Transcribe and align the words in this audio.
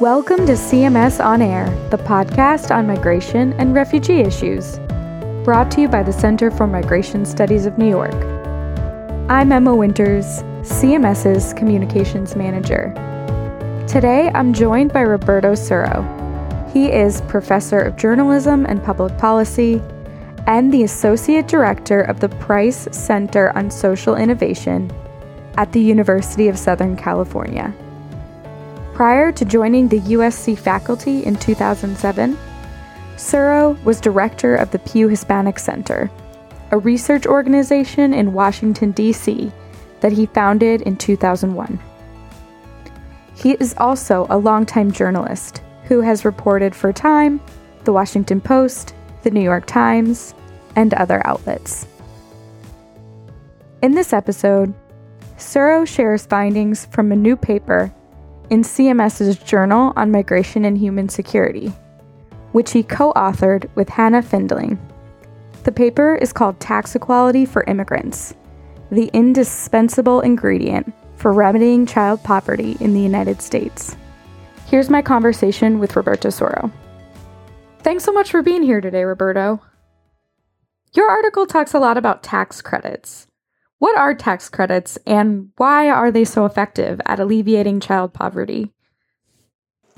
Welcome 0.00 0.46
to 0.46 0.52
CMS 0.52 1.18
On 1.18 1.42
Air, 1.42 1.66
the 1.90 1.96
podcast 1.98 2.72
on 2.72 2.86
migration 2.86 3.52
and 3.54 3.74
refugee 3.74 4.20
issues, 4.20 4.78
brought 5.42 5.72
to 5.72 5.80
you 5.80 5.88
by 5.88 6.04
the 6.04 6.12
Center 6.12 6.52
for 6.52 6.68
Migration 6.68 7.24
Studies 7.24 7.66
of 7.66 7.78
New 7.78 7.88
York. 7.88 8.14
I'm 9.28 9.50
Emma 9.50 9.74
Winters, 9.74 10.24
CMS's 10.62 11.52
Communications 11.52 12.36
Manager. 12.36 12.94
Today, 13.88 14.30
I'm 14.36 14.52
joined 14.52 14.92
by 14.92 15.00
Roberto 15.00 15.54
Suro. 15.54 16.04
He 16.72 16.92
is 16.92 17.22
Professor 17.22 17.80
of 17.80 17.96
Journalism 17.96 18.66
and 18.66 18.80
Public 18.84 19.18
Policy 19.18 19.82
and 20.46 20.72
the 20.72 20.84
Associate 20.84 21.48
Director 21.48 22.02
of 22.02 22.20
the 22.20 22.28
Price 22.28 22.86
Center 22.92 23.50
on 23.58 23.68
Social 23.68 24.14
Innovation 24.14 24.92
at 25.56 25.72
the 25.72 25.80
University 25.80 26.46
of 26.46 26.56
Southern 26.56 26.96
California. 26.96 27.74
Prior 28.98 29.30
to 29.30 29.44
joining 29.44 29.86
the 29.86 30.00
USC 30.00 30.58
faculty 30.58 31.24
in 31.24 31.36
2007, 31.36 32.36
Suro 33.14 33.80
was 33.84 34.00
director 34.00 34.56
of 34.56 34.72
the 34.72 34.80
Pew 34.80 35.06
Hispanic 35.06 35.60
Center, 35.60 36.10
a 36.72 36.78
research 36.78 37.24
organization 37.24 38.12
in 38.12 38.32
Washington, 38.32 38.90
D.C. 38.90 39.52
that 40.00 40.10
he 40.10 40.26
founded 40.26 40.82
in 40.82 40.96
2001. 40.96 41.78
He 43.36 43.52
is 43.60 43.72
also 43.78 44.26
a 44.30 44.36
longtime 44.36 44.90
journalist 44.90 45.62
who 45.84 46.00
has 46.00 46.24
reported 46.24 46.74
for 46.74 46.92
Time, 46.92 47.40
The 47.84 47.92
Washington 47.92 48.40
Post, 48.40 48.96
The 49.22 49.30
New 49.30 49.42
York 49.42 49.66
Times, 49.66 50.34
and 50.74 50.92
other 50.94 51.24
outlets. 51.24 51.86
In 53.80 53.92
this 53.92 54.12
episode, 54.12 54.74
Suro 55.36 55.86
shares 55.86 56.26
findings 56.26 56.86
from 56.86 57.12
a 57.12 57.16
new 57.16 57.36
paper 57.36 57.94
in 58.50 58.62
CMS's 58.62 59.38
Journal 59.38 59.92
on 59.96 60.10
Migration 60.10 60.64
and 60.64 60.76
Human 60.76 61.08
Security, 61.08 61.72
which 62.52 62.72
he 62.72 62.82
co 62.82 63.12
authored 63.14 63.68
with 63.74 63.88
Hannah 63.88 64.22
Findling. 64.22 64.78
The 65.64 65.72
paper 65.72 66.14
is 66.16 66.32
called 66.32 66.60
Tax 66.60 66.94
Equality 66.94 67.44
for 67.44 67.64
Immigrants 67.64 68.34
The 68.90 69.10
Indispensable 69.12 70.20
Ingredient 70.20 70.92
for 71.16 71.32
Remedying 71.32 71.86
Child 71.86 72.22
Poverty 72.24 72.76
in 72.80 72.94
the 72.94 73.00
United 73.00 73.42
States. 73.42 73.96
Here's 74.66 74.90
my 74.90 75.02
conversation 75.02 75.78
with 75.78 75.96
Roberto 75.96 76.28
Suro. 76.28 76.70
Thanks 77.82 78.04
so 78.04 78.12
much 78.12 78.30
for 78.30 78.42
being 78.42 78.62
here 78.62 78.80
today, 78.80 79.04
Roberto. 79.04 79.62
Your 80.94 81.08
article 81.08 81.46
talks 81.46 81.74
a 81.74 81.78
lot 81.78 81.96
about 81.96 82.22
tax 82.22 82.60
credits. 82.60 83.27
What 83.78 83.96
are 83.96 84.12
tax 84.12 84.48
credits 84.48 84.98
and 85.06 85.50
why 85.56 85.88
are 85.88 86.10
they 86.10 86.24
so 86.24 86.44
effective 86.44 87.00
at 87.06 87.20
alleviating 87.20 87.78
child 87.78 88.12
poverty? 88.12 88.72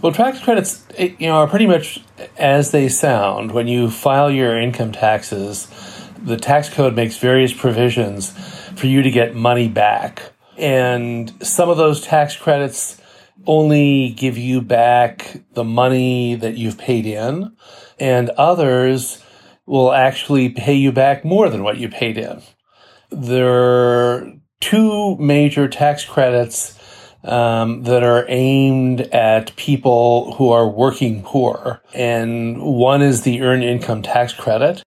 Well, 0.03 0.13
tax 0.13 0.41
credits, 0.41 0.87
eh, 0.97 1.15
you 1.19 1.29
know, 1.29 1.37
are 1.37 1.49
pretty 1.49 1.67
much 1.67 2.01
as 2.37 2.73
they 2.73 2.89
sound. 2.89 3.53
When 3.53 3.69
you 3.69 3.91
file 3.91 4.31
your 4.31 4.59
income 4.59 4.93
taxes, 4.93 5.67
the 6.23 6.37
tax 6.37 6.69
code 6.69 6.95
makes 6.95 7.17
various 7.17 7.55
provisions 7.55 8.31
for 8.77 8.87
you 8.87 9.03
to 9.03 9.11
get 9.11 9.35
money 9.35 9.69
back. 9.69 10.33
And 10.59 11.33
some 11.43 11.71
of 11.71 11.79
those 11.79 12.03
tax 12.03 12.37
credits 12.37 13.01
only 13.47 14.11
give 14.11 14.37
you 14.37 14.61
back 14.61 15.43
the 15.55 15.65
money 15.65 16.35
that 16.35 16.59
you've 16.59 16.77
paid 16.77 17.07
in, 17.07 17.57
and 17.99 18.29
others 18.31 19.25
will 19.65 19.93
actually 19.93 20.51
pay 20.51 20.75
you 20.75 20.93
back 20.93 21.25
more 21.25 21.49
than 21.49 21.63
what 21.63 21.79
you 21.79 21.89
paid 21.89 22.19
in 22.19 22.43
there 23.11 23.53
are 23.53 24.33
two 24.61 25.17
major 25.17 25.69
tax 25.69 26.05
credits 26.05 26.79
um, 27.25 27.83
that 27.83 28.03
are 28.03 28.25
aimed 28.29 29.03
at 29.13 29.55
people 29.57 30.35
who 30.35 30.51
are 30.51 30.69
working 30.69 31.23
poor. 31.23 31.83
And 31.95 32.63
one 32.63 33.03
is 33.03 33.23
the 33.23 33.43
earned 33.43 33.65
income 33.65 34.03
tax 34.03 34.33
credit, 34.33 34.83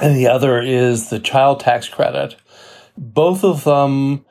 and 0.00 0.16
the 0.16 0.28
other 0.28 0.60
is 0.60 1.10
the 1.10 1.20
child 1.20 1.60
tax 1.60 1.88
credit. 1.88 2.36
Both 2.96 3.44
of 3.44 3.64
them 3.64 4.24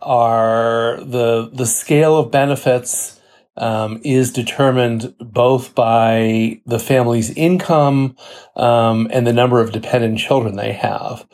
are 0.00 0.98
the, 1.00 1.50
the 1.52 1.66
scale 1.66 2.16
of 2.18 2.30
benefits 2.30 3.20
um, 3.56 4.00
is 4.04 4.32
determined 4.32 5.14
both 5.20 5.74
by 5.74 6.60
the 6.66 6.78
family's 6.78 7.30
income 7.30 8.16
um, 8.56 9.08
and 9.12 9.26
the 9.26 9.32
number 9.32 9.60
of 9.60 9.72
dependent 9.72 10.18
children 10.18 10.56
they 10.56 10.72
have 10.72 11.24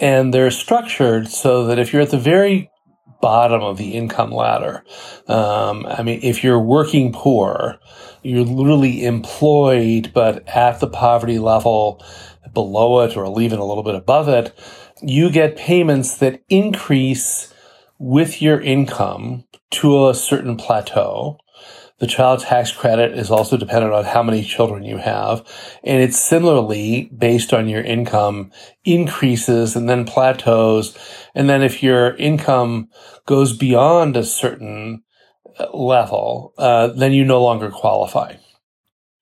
and 0.00 0.32
they're 0.32 0.50
structured 0.50 1.28
so 1.28 1.66
that 1.66 1.78
if 1.78 1.92
you're 1.92 2.02
at 2.02 2.10
the 2.10 2.18
very 2.18 2.70
bottom 3.20 3.62
of 3.62 3.78
the 3.78 3.92
income 3.94 4.30
ladder, 4.30 4.84
um, 5.28 5.86
I 5.86 6.02
mean, 6.02 6.20
if 6.22 6.44
you're 6.44 6.60
working 6.60 7.12
poor, 7.12 7.78
you're 8.22 8.44
literally 8.44 9.04
employed, 9.04 10.12
but 10.12 10.46
at 10.48 10.80
the 10.80 10.88
poverty 10.88 11.38
level 11.38 12.04
below 12.52 13.00
it 13.00 13.16
or 13.16 13.40
even 13.40 13.58
a 13.58 13.64
little 13.64 13.82
bit 13.82 13.94
above 13.94 14.28
it, 14.28 14.56
you 15.02 15.30
get 15.30 15.56
payments 15.56 16.16
that 16.18 16.42
increase 16.48 17.52
with 17.98 18.42
your 18.42 18.60
income 18.60 19.44
to 19.70 20.08
a 20.08 20.14
certain 20.14 20.56
plateau. 20.56 21.38
The 21.98 22.06
child 22.06 22.40
tax 22.40 22.72
credit 22.72 23.16
is 23.16 23.30
also 23.30 23.56
dependent 23.56 23.94
on 23.94 24.04
how 24.04 24.22
many 24.22 24.42
children 24.42 24.82
you 24.82 24.98
have. 24.98 25.46
And 25.82 26.02
it's 26.02 26.20
similarly 26.20 27.10
based 27.16 27.54
on 27.54 27.68
your 27.68 27.82
income 27.82 28.52
increases 28.84 29.76
and 29.76 29.88
then 29.88 30.04
plateaus. 30.04 30.96
And 31.34 31.48
then 31.48 31.62
if 31.62 31.82
your 31.82 32.14
income 32.16 32.90
goes 33.24 33.56
beyond 33.56 34.16
a 34.16 34.24
certain 34.24 35.02
uh, 35.58 35.70
level, 35.74 36.52
uh, 36.58 36.88
then 36.88 37.12
you 37.12 37.24
no 37.24 37.42
longer 37.42 37.70
qualify. 37.70 38.36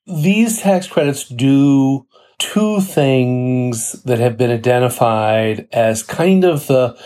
These 0.06 0.60
tax 0.60 0.88
credits 0.88 1.28
do 1.28 2.06
two 2.38 2.80
things 2.80 3.92
that 4.02 4.18
have 4.18 4.36
been 4.36 4.50
identified 4.50 5.68
as 5.72 6.02
kind 6.02 6.44
of 6.44 6.66
the 6.66 6.98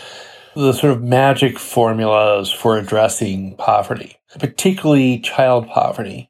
the 0.55 0.73
sort 0.73 0.91
of 0.91 1.03
magic 1.03 1.57
formulas 1.57 2.51
for 2.51 2.77
addressing 2.77 3.55
poverty, 3.55 4.17
particularly 4.37 5.19
child 5.19 5.67
poverty. 5.67 6.29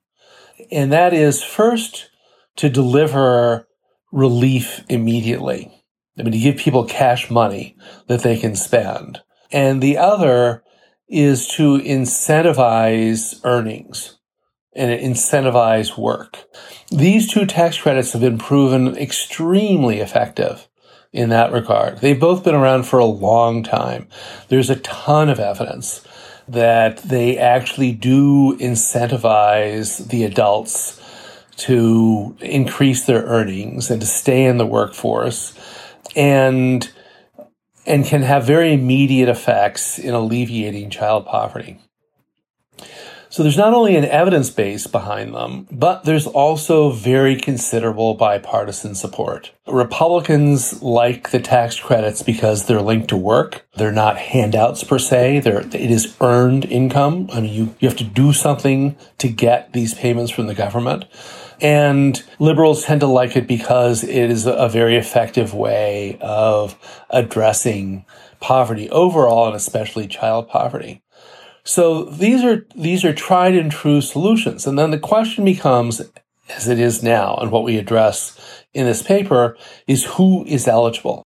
And 0.72 0.92
that 0.92 1.14
is 1.14 1.44
first 1.44 2.10
to 2.58 2.70
deliver 2.70 3.68
relief 4.12 4.84
immediately. 4.90 5.84
I 6.18 6.24
mean, 6.24 6.34
to 6.34 6.40
give 6.40 6.58
people 6.58 6.86
cash 6.86 7.30
money 7.30 7.78
that 8.08 8.22
they 8.22 8.38
can 8.38 8.56
spend. 8.56 9.22
And 9.52 9.82
the 9.82 9.98
other 9.98 10.64
is 11.08 11.48
to 11.48 11.80
incentivize 11.80 13.40
earnings 13.44 14.20
and 14.76 14.92
incentivize 14.92 15.98
work. 15.98 16.46
These 16.92 17.32
two 17.32 17.46
tax 17.46 17.80
credits 17.80 18.12
have 18.14 18.22
been 18.22 18.38
proven 18.38 18.96
extremely 18.98 20.00
effective 20.00 20.68
in 21.12 21.30
that 21.30 21.52
regard. 21.52 22.00
They've 22.00 22.20
both 22.20 22.44
been 22.44 22.56
around 22.56 22.84
for 22.84 23.00
a 23.00 23.06
long 23.06 23.64
time. 23.64 24.08
There's 24.50 24.70
a 24.70 24.76
ton 24.76 25.30
of 25.30 25.40
evidence 25.40 26.06
that 26.52 26.98
they 26.98 27.38
actually 27.38 27.92
do 27.92 28.58
incentivize 28.58 30.08
the 30.10 30.24
adults 30.24 31.00
to 31.58 32.36
increase 32.40 33.06
their 33.06 33.24
earnings 33.24 33.92
and 33.92 34.02
to 34.02 34.08
stay 34.08 34.46
in 34.46 34.58
the 34.58 34.66
workforce 34.66 35.54
and 36.16 36.92
and 37.86 38.06
can 38.06 38.22
have 38.22 38.46
very 38.46 38.74
immediate 38.74 39.30
effects 39.30 39.98
in 39.98 40.14
alleviating 40.14 40.90
child 40.90 41.26
poverty. 41.26 41.80
So 43.32 43.44
there's 43.44 43.58
not 43.58 43.76
only 43.76 43.96
an 43.96 44.06
evidence 44.06 44.50
base 44.50 44.88
behind 44.88 45.36
them, 45.36 45.68
but 45.72 46.04
there's 46.04 46.26
also 46.26 46.90
very 46.90 47.36
considerable 47.36 48.16
bipartisan 48.16 48.96
support. 48.96 49.52
Republicans 49.68 50.82
like 50.82 51.30
the 51.30 51.40
tax 51.40 51.80
credits 51.80 52.24
because 52.24 52.66
they're 52.66 52.82
linked 52.82 53.10
to 53.10 53.18
work. 53.18 53.68
They're 53.76 53.92
not 53.92 54.18
handouts 54.18 54.84
per 54.84 54.98
se. 54.98 55.42
They're, 55.42 55.62
it 55.62 55.76
is 55.76 56.16
earned 56.20 56.66
income. 56.66 57.30
I 57.32 57.42
mean, 57.42 57.54
you, 57.54 57.76
you 57.80 57.88
have 57.88 57.98
to 58.00 58.04
do 58.04 58.34
something 58.34 58.98
to 59.20 59.30
get 59.30 59.74
these 59.74 59.94
payments 59.94 60.32
from 60.32 60.48
the 60.48 60.56
government. 60.56 61.06
And 61.62 62.24
liberals 62.40 62.86
tend 62.86 63.02
to 63.02 63.08
like 63.08 63.36
it 63.36 63.48
because 63.48 64.04
it 64.04 64.32
is 64.32 64.48
a 64.48 64.70
very 64.70 64.96
effective 64.96 65.54
way 65.54 66.18
of 66.20 66.76
addressing 67.12 68.06
poverty 68.40 68.90
overall 68.90 69.48
and 69.48 69.56
especially 69.56 70.08
child 70.08 70.48
poverty. 70.48 71.04
So 71.70 72.06
these 72.06 72.44
are 72.44 72.66
these 72.76 73.06
are 73.06 73.14
tried 73.14 73.54
and 73.54 73.72
true 73.72 74.02
solutions. 74.02 74.66
And 74.66 74.78
then 74.78 74.90
the 74.90 74.98
question 74.98 75.46
becomes, 75.46 76.02
as 76.50 76.68
it 76.68 76.80
is 76.80 77.04
now, 77.04 77.36
and 77.36 77.52
what 77.52 77.64
we 77.64 77.78
address 77.78 78.36
in 78.74 78.88
this 78.88 79.04
paper 79.04 79.56
is 79.86 80.04
who 80.04 80.44
is 80.46 80.68
eligible. 80.68 81.22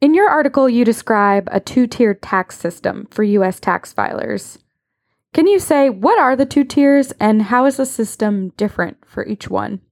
In 0.00 0.14
your 0.14 0.30
article, 0.30 0.66
you 0.66 0.82
describe 0.82 1.46
a 1.52 1.60
two 1.60 1.86
tiered 1.86 2.22
tax 2.22 2.58
system 2.58 3.06
for 3.10 3.22
U.S. 3.22 3.60
tax 3.60 3.92
filers. 3.92 4.56
Can 5.34 5.46
you 5.46 5.58
say 5.58 5.90
what 5.90 6.18
are 6.18 6.36
the 6.36 6.46
two 6.46 6.64
tiers 6.64 7.12
and 7.20 7.42
how 7.42 7.66
is 7.66 7.76
the 7.76 7.84
system 7.84 8.54
different 8.56 8.96
for 9.04 9.26
each 9.26 9.50
one? 9.50 9.82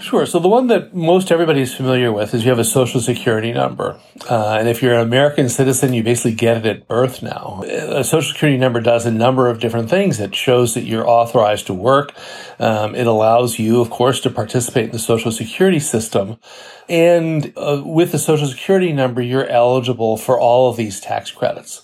Sure. 0.00 0.26
So 0.26 0.38
the 0.38 0.48
one 0.48 0.68
that 0.68 0.94
most 0.94 1.32
everybody 1.32 1.60
is 1.60 1.74
familiar 1.74 2.12
with 2.12 2.32
is 2.32 2.44
you 2.44 2.50
have 2.50 2.60
a 2.60 2.64
social 2.64 3.00
security 3.00 3.52
number. 3.52 3.98
Uh, 4.30 4.56
and 4.60 4.68
if 4.68 4.80
you're 4.80 4.94
an 4.94 5.00
American 5.00 5.48
citizen, 5.48 5.92
you 5.92 6.04
basically 6.04 6.34
get 6.34 6.58
it 6.58 6.66
at 6.66 6.86
birth 6.86 7.20
now. 7.20 7.64
A 7.66 8.04
social 8.04 8.32
security 8.32 8.58
number 8.58 8.80
does 8.80 9.06
a 9.06 9.10
number 9.10 9.48
of 9.48 9.58
different 9.58 9.90
things. 9.90 10.20
It 10.20 10.36
shows 10.36 10.74
that 10.74 10.84
you're 10.84 11.08
authorized 11.08 11.66
to 11.66 11.74
work. 11.74 12.14
Um, 12.60 12.94
it 12.94 13.08
allows 13.08 13.58
you, 13.58 13.80
of 13.80 13.90
course, 13.90 14.20
to 14.20 14.30
participate 14.30 14.84
in 14.84 14.92
the 14.92 15.00
social 15.00 15.32
security 15.32 15.80
system. 15.80 16.36
And 16.88 17.52
uh, 17.56 17.82
with 17.84 18.12
the 18.12 18.20
social 18.20 18.46
security 18.46 18.92
number, 18.92 19.20
you're 19.20 19.48
eligible 19.48 20.16
for 20.16 20.38
all 20.38 20.70
of 20.70 20.76
these 20.76 21.00
tax 21.00 21.32
credits. 21.32 21.82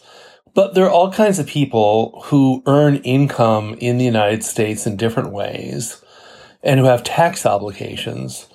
But 0.55 0.75
there 0.75 0.85
are 0.85 0.91
all 0.91 1.11
kinds 1.13 1.41
of 1.41 1.49
people 1.49 2.23
who 2.27 2.63
earn 2.67 2.99
income 2.99 3.75
in 3.81 3.99
the 3.99 4.05
United 4.05 4.45
States 4.45 4.87
in 4.87 4.97
different 4.97 5.33
ways 5.33 6.01
and 6.65 6.81
who 6.81 6.87
have 6.87 7.05
tax 7.05 7.47
obligations, 7.47 8.49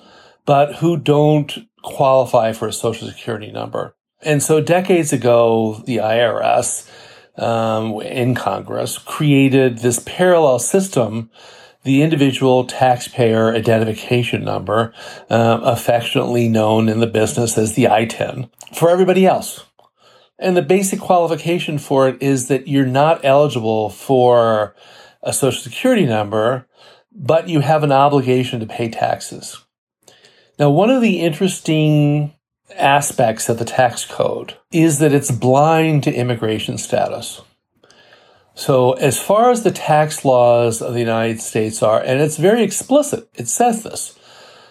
but 0.44 0.76
who 0.76 0.96
don't 0.96 1.66
qualify 1.82 2.52
for 2.52 2.68
a 2.68 2.72
social 2.72 3.08
security 3.08 3.50
number. 3.50 3.96
And 4.22 4.42
so 4.42 4.60
decades 4.60 5.12
ago, 5.12 5.82
the 5.86 5.98
IRS 5.98 6.90
um, 7.38 8.00
in 8.02 8.34
Congress 8.34 8.98
created 8.98 9.78
this 9.78 10.02
parallel 10.04 10.58
system, 10.58 11.30
the 11.84 12.02
individual 12.02 12.64
taxpayer 12.64 13.54
identification 13.54 14.44
number, 14.44 14.92
uh, 15.30 15.60
affectionately 15.62 16.48
known 16.48 16.88
in 16.88 17.00
the 17.00 17.06
business 17.06 17.56
as 17.56 17.74
the 17.74 17.84
ITIN, 17.84 18.50
for 18.74 18.90
everybody 18.90 19.24
else. 19.24 19.64
And 20.38 20.56
the 20.56 20.62
basic 20.62 21.00
qualification 21.00 21.78
for 21.78 22.08
it 22.08 22.22
is 22.22 22.48
that 22.48 22.66
you're 22.66 22.86
not 22.86 23.24
eligible 23.24 23.88
for 23.88 24.74
a 25.22 25.32
social 25.32 25.62
security 25.62 26.06
number 26.06 26.66
but 27.12 27.48
you 27.48 27.60
have 27.60 27.82
an 27.82 27.92
obligation 27.92 28.60
to 28.60 28.66
pay 28.66 28.88
taxes. 28.88 29.64
Now, 30.58 30.70
one 30.70 30.90
of 30.90 31.02
the 31.02 31.20
interesting 31.20 32.34
aspects 32.76 33.48
of 33.48 33.58
the 33.58 33.64
tax 33.64 34.04
code 34.04 34.56
is 34.70 34.98
that 34.98 35.12
it's 35.12 35.30
blind 35.30 36.04
to 36.04 36.14
immigration 36.14 36.78
status. 36.78 37.40
So, 38.54 38.92
as 38.92 39.18
far 39.18 39.50
as 39.50 39.62
the 39.62 39.70
tax 39.70 40.24
laws 40.24 40.82
of 40.82 40.92
the 40.92 41.00
United 41.00 41.40
States 41.40 41.82
are, 41.82 42.00
and 42.00 42.20
it's 42.20 42.36
very 42.36 42.62
explicit, 42.62 43.28
it 43.34 43.48
says 43.48 43.82
this 43.82 44.18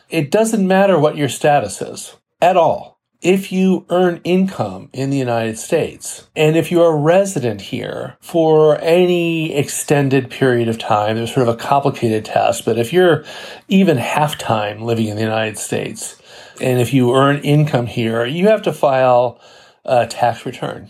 it 0.09 0.31
doesn't 0.31 0.67
matter 0.67 0.99
what 0.99 1.17
your 1.17 1.29
status 1.29 1.81
is 1.81 2.15
at 2.41 2.57
all 2.57 2.98
if 3.21 3.51
you 3.51 3.85
earn 3.89 4.21
income 4.23 4.89
in 4.93 5.09
the 5.09 5.17
United 5.17 5.57
States 5.57 6.29
and 6.35 6.55
if 6.55 6.71
you're 6.71 6.93
a 6.93 6.95
resident 6.95 7.59
here 7.59 8.15
for 8.21 8.79
any 8.79 9.53
extended 9.53 10.29
period 10.29 10.69
of 10.69 10.77
time, 10.77 11.17
there's 11.17 11.33
sort 11.33 11.47
of 11.47 11.53
a 11.53 11.57
complicated 11.57 12.23
test, 12.23 12.63
but 12.63 12.79
if 12.79 12.93
you're 12.93 13.25
even 13.67 13.97
half 13.97 14.37
time 14.37 14.81
living 14.81 15.07
in 15.07 15.17
the 15.17 15.21
United 15.21 15.57
States 15.57 16.21
and 16.61 16.79
if 16.79 16.93
you 16.93 17.13
earn 17.13 17.39
income 17.39 17.87
here, 17.87 18.25
you 18.25 18.47
have 18.47 18.61
to 18.61 18.73
file 18.73 19.39
a 19.83 20.07
tax 20.07 20.45
return. 20.45 20.89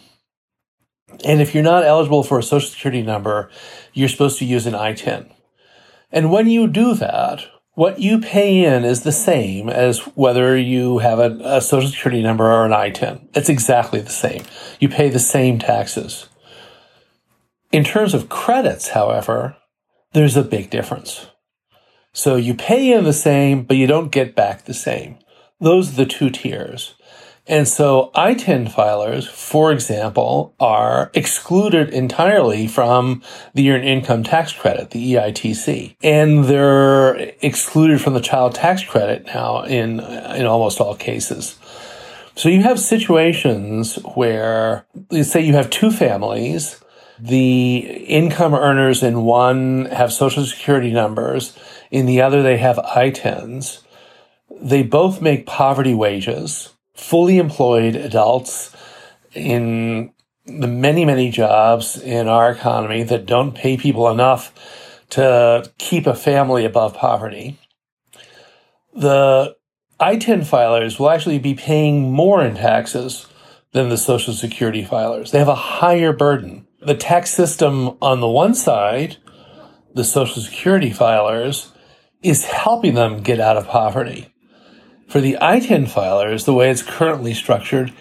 And 1.25 1.41
if 1.41 1.55
you're 1.55 1.63
not 1.63 1.83
eligible 1.83 2.23
for 2.23 2.37
a 2.37 2.43
social 2.43 2.69
security 2.69 3.01
number, 3.01 3.49
you're 3.93 4.09
supposed 4.09 4.37
to 4.39 4.45
use 4.45 4.67
an 4.67 4.73
ITIN. 4.73 5.31
And 6.11 6.31
when 6.31 6.47
you 6.47 6.67
do 6.67 6.93
that, 6.95 7.45
what 7.79 7.97
you 7.97 8.19
pay 8.19 8.65
in 8.65 8.83
is 8.83 9.03
the 9.03 9.11
same 9.13 9.69
as 9.69 9.99
whether 9.99 10.57
you 10.57 10.97
have 10.97 11.17
a, 11.17 11.39
a, 11.45 11.61
social 11.61 11.89
security 11.89 12.21
number 12.21 12.43
or 12.43 12.65
an 12.65 12.73
ITIN. 12.73 13.25
It's 13.33 13.47
exactly 13.47 14.01
the 14.01 14.09
same. 14.09 14.43
You 14.81 14.89
pay 14.89 15.07
the 15.07 15.17
same 15.17 15.59
taxes. 15.59 16.27
In 17.71 17.85
terms 17.85 18.13
of 18.13 18.27
credits, 18.27 18.89
however, 18.89 19.55
there's 20.11 20.35
a 20.35 20.43
big 20.43 20.69
difference. 20.69 21.27
So 22.11 22.35
you 22.35 22.53
pay 22.53 22.91
in 22.91 23.05
the 23.05 23.13
same, 23.13 23.63
but 23.63 23.77
you 23.77 23.87
don't 23.87 24.11
get 24.11 24.35
back 24.35 24.65
the 24.65 24.73
same. 24.73 25.17
Those 25.61 25.93
are 25.93 26.03
the 26.03 26.05
two 26.05 26.29
tiers. 26.29 26.95
And 27.49 27.67
so 27.67 28.11
ITIN 28.13 28.71
filers, 28.71 29.27
for 29.27 29.71
example, 29.71 30.53
are 30.59 31.09
excluded 31.15 31.89
entirely 31.89 32.67
from 32.67 33.23
the 33.55 33.71
Earned 33.71 33.85
Income 33.85 34.23
Tax 34.23 34.53
Credit, 34.53 34.91
the 34.91 35.15
EITC. 35.15 35.95
And 36.03 36.45
they're 36.45 37.15
excluded 37.41 38.01
from 38.01 38.13
the 38.13 38.21
child 38.21 38.53
tax 38.53 38.83
credit 38.83 39.25
now 39.25 39.63
in, 39.63 39.99
in 39.99 40.45
almost 40.45 40.79
all 40.79 40.95
cases. 40.95 41.57
So 42.35 42.49
you 42.49 42.61
have 42.61 42.79
situations 42.79 43.95
where, 44.13 44.85
let's 45.09 45.31
say 45.31 45.41
you 45.41 45.53
have 45.53 45.71
two 45.71 45.89
families, 45.89 46.79
the 47.17 47.77
income 47.77 48.53
earners 48.53 49.01
in 49.01 49.23
one 49.23 49.85
have 49.85 50.13
social 50.13 50.45
security 50.45 50.91
numbers, 50.91 51.57
in 51.89 52.05
the 52.05 52.21
other 52.21 52.43
they 52.43 52.57
have 52.57 52.77
ITINs. 52.77 53.81
They 54.61 54.83
both 54.83 55.19
make 55.19 55.47
poverty 55.47 55.95
wages 55.95 56.75
fully 56.99 57.37
employed 57.37 57.95
adults 57.95 58.75
in 59.33 60.11
the 60.45 60.67
many, 60.67 61.05
many 61.05 61.31
jobs 61.31 61.97
in 61.97 62.27
our 62.27 62.51
economy 62.51 63.03
that 63.03 63.25
don't 63.25 63.55
pay 63.55 63.77
people 63.77 64.09
enough 64.09 64.53
to 65.11 65.71
keep 65.77 66.05
a 66.05 66.13
family 66.13 66.65
above 66.65 66.93
poverty. 66.93 67.57
The 68.93 69.55
ITIN 69.99 70.41
filers 70.41 70.99
will 70.99 71.09
actually 71.09 71.39
be 71.39 71.53
paying 71.53 72.11
more 72.11 72.43
in 72.43 72.55
taxes 72.55 73.27
than 73.71 73.89
the 73.89 73.97
Social 73.97 74.33
Security 74.33 74.83
filers. 74.83 75.31
They 75.31 75.39
have 75.39 75.47
a 75.47 75.55
higher 75.55 76.13
burden. 76.13 76.67
The 76.81 76.95
tax 76.95 77.31
system 77.31 77.97
on 78.01 78.19
the 78.19 78.27
one 78.27 78.55
side, 78.55 79.17
the 79.93 80.03
Social 80.03 80.41
Security 80.41 80.91
filers, 80.91 81.71
is 82.21 82.45
helping 82.45 82.95
them 82.95 83.21
get 83.21 83.39
out 83.39 83.57
of 83.57 83.67
poverty. 83.67 84.33
For 85.09 85.21
the 85.21 85.37
ITIN 85.41 85.85
filers, 85.85 86.45
the 86.45 86.53
way 86.53 86.69
it's 86.69 86.83
currently 86.83 87.33
structured, 87.33 87.91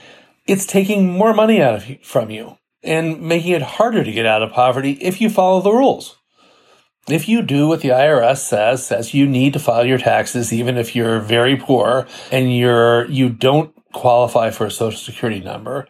it's 0.46 0.66
taking 0.66 1.10
more 1.10 1.32
money 1.32 1.62
out 1.62 1.75
of 1.75 1.88
you, 1.88 1.99
from 2.02 2.31
you 2.31 2.58
and 2.82 3.20
making 3.20 3.52
it 3.52 3.62
harder 3.62 4.05
to 4.05 4.12
get 4.12 4.26
out 4.26 4.43
of 4.43 4.52
poverty 4.52 4.93
if 5.00 5.20
you 5.20 5.31
follow 5.31 5.60
the 5.60 5.72
rules. 5.72 6.16
If 7.08 7.28
you 7.28 7.43
do 7.43 7.66
what 7.66 7.81
the 7.81 7.88
IRS 7.88 8.38
says, 8.38 8.87
says 8.87 9.14
you 9.14 9.26
need 9.26 9.55
to 9.55 9.58
file 9.58 9.87
your 9.87 9.99
taxes 9.99 10.52
even 10.52 10.76
if 10.76 10.94
you're 10.94 11.20
very 11.20 11.56
poor 11.56 12.06
and 12.31 12.55
you're 12.55 13.06
you 13.06 13.31
don't 13.31 13.75
qualify 13.94 14.50
for 14.50 14.66
a 14.66 14.70
social 14.70 15.00
security 15.00 15.40
number, 15.40 15.88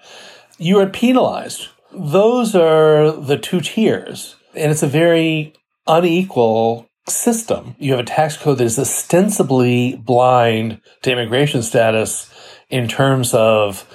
you 0.59 0.79
are 0.79 0.87
penalized. 0.87 1.69
Those 1.93 2.55
are 2.55 3.11
the 3.11 3.37
two 3.37 3.61
tiers. 3.61 4.37
And 4.55 4.71
it's 4.71 4.83
a 4.83 4.89
very 4.89 5.55
unequal 5.87 6.88
system. 7.11 7.75
You 7.79 7.93
have 7.93 8.01
a 8.01 8.05
tax 8.05 8.37
code 8.37 8.59
that 8.59 8.65
is 8.65 8.79
ostensibly 8.79 9.97
blind 9.97 10.81
to 11.03 11.13
immigration 11.13 11.63
status 11.63 12.33
in 12.69 12.89
terms 12.89 13.35
of 13.35 13.87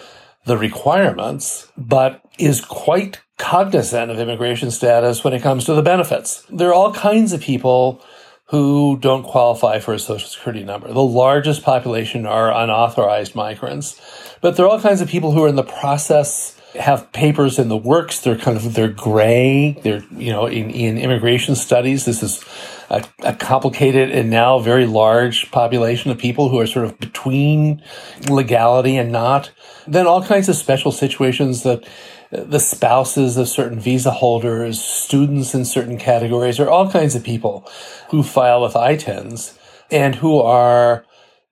the 0.46 0.58
requirements, 0.58 1.72
but 1.78 2.22
is 2.38 2.62
quite 2.62 3.22
cognizant 3.38 4.12
of 4.12 4.20
immigration 4.20 4.72
status 4.72 5.24
when 5.24 5.34
it 5.34 5.42
comes 5.42 5.66
to 5.66 5.74
the 5.74 5.82
benefits. 5.82 6.46
There 6.50 6.70
are 6.70 6.74
all 6.74 6.94
kinds 6.94 7.34
of 7.34 7.42
people 7.42 8.04
who 8.48 8.98
don't 9.00 9.24
qualify 9.24 9.80
for 9.80 9.94
a 9.94 10.00
social 10.00 10.28
security 10.28 10.64
number. 10.64 10.92
The 10.92 11.02
largest 11.02 11.64
population 11.64 12.26
are 12.26 12.54
unauthorized 12.54 13.36
migrants, 13.36 14.00
but 14.42 14.56
there 14.56 14.66
are 14.66 14.70
all 14.70 14.82
kinds 14.82 15.02
of 15.02 15.10
people 15.10 15.32
who 15.32 15.44
are 15.44 15.48
in 15.48 15.56
the 15.56 15.64
process 15.64 16.60
have 16.80 17.12
papers 17.12 17.60
in 17.60 17.70
the 17.70 17.78
works. 17.78 18.20
They're 18.20 18.38
kind 18.38 18.58
of 18.58 18.74
they're 18.74 18.88
gray. 18.88 19.78
They're 19.84 20.04
you 20.12 20.32
know 20.32 20.46
in, 20.46 20.70
in 20.72 20.98
immigration 20.98 21.56
studies. 21.56 22.06
This 22.06 22.24
is 22.24 22.44
a, 22.90 23.06
a, 23.20 23.36
complicated 23.36 24.12
and 24.12 24.30
now 24.30 24.60
very 24.60 24.86
large 24.86 25.52
population 25.52 26.12
of 26.12 26.18
people 26.18 26.50
who 26.50 26.60
are 26.60 26.68
sort 26.68 26.86
of 26.86 27.00
between 27.00 27.84
legality 28.30 28.98
and 28.98 29.12
not. 29.12 29.52
Then 29.88 30.08
all 30.08 30.24
kinds 30.24 30.50
of 30.50 30.56
special 30.56 30.92
situations 30.92 31.64
that 31.64 31.86
the 32.34 32.60
spouses 32.60 33.38
of 33.38 33.48
certain 33.48 33.80
visa 33.80 34.12
holders, 34.12 34.82
students 34.82 35.54
in 35.54 35.66
certain 35.66 35.98
categories, 35.98 36.60
or 36.60 36.70
all 36.70 36.90
kinds 36.90 37.16
of 37.16 37.24
people 37.24 37.70
who 38.10 38.24
file 38.24 38.62
with 38.62 38.74
ITINs 38.74 39.58
and 39.92 40.16
who 40.16 40.40
are, 40.40 41.06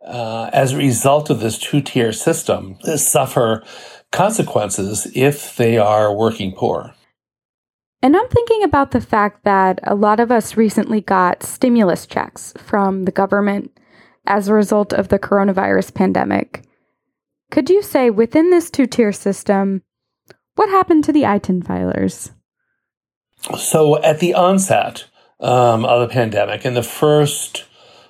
uh, 0.06 0.50
as 0.52 0.74
a 0.74 0.78
result 0.78 1.30
of 1.30 1.40
this 1.40 1.60
two 1.60 1.82
tier 1.82 2.12
system, 2.12 2.78
suffer 2.96 3.64
consequences 4.12 5.08
if 5.16 5.56
they 5.56 5.78
are 5.78 6.14
working 6.14 6.54
poor. 6.54 6.94
And 8.04 8.18
I'm 8.18 8.28
thinking 8.30 8.64
about 8.64 8.92
the 8.92 9.02
fact 9.02 9.44
that 9.44 9.80
a 9.84 9.96
lot 9.96 10.20
of 10.20 10.32
us 10.32 10.58
recently 10.58 11.02
got 11.02 11.44
stimulus 11.44 12.06
checks 12.06 12.54
from 12.58 13.04
the 13.04 13.12
government 13.12 13.72
as 14.26 14.48
a 14.48 14.54
result 14.54 14.92
of 14.94 15.10
the 15.10 15.20
coronavirus 15.20 15.94
pandemic. 15.94 16.64
Could 17.52 17.70
you 17.70 17.82
say 17.82 18.10
within 18.10 18.50
this 18.50 18.72
two 18.72 18.88
tier 18.88 19.12
system, 19.12 19.84
what 20.56 20.70
happened 20.70 21.04
to 21.06 21.12
the 21.12 21.24
ITIN 21.24 21.64
filers? 21.64 22.32
So, 23.58 24.02
at 24.04 24.20
the 24.20 24.36
onset 24.36 25.06
um, 25.40 25.86
of 25.86 26.08
the 26.08 26.14
pandemic, 26.14 26.66
in 26.66 26.76
the 26.76 26.84
first 26.84 27.66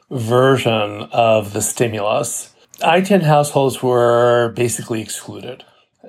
version 0.09 1.07
of 1.11 1.53
the 1.53 1.61
stimulus, 1.61 2.53
ITIN 2.81 3.21
households 3.21 3.81
were 3.81 4.53
basically 4.55 5.01
excluded. 5.01 5.63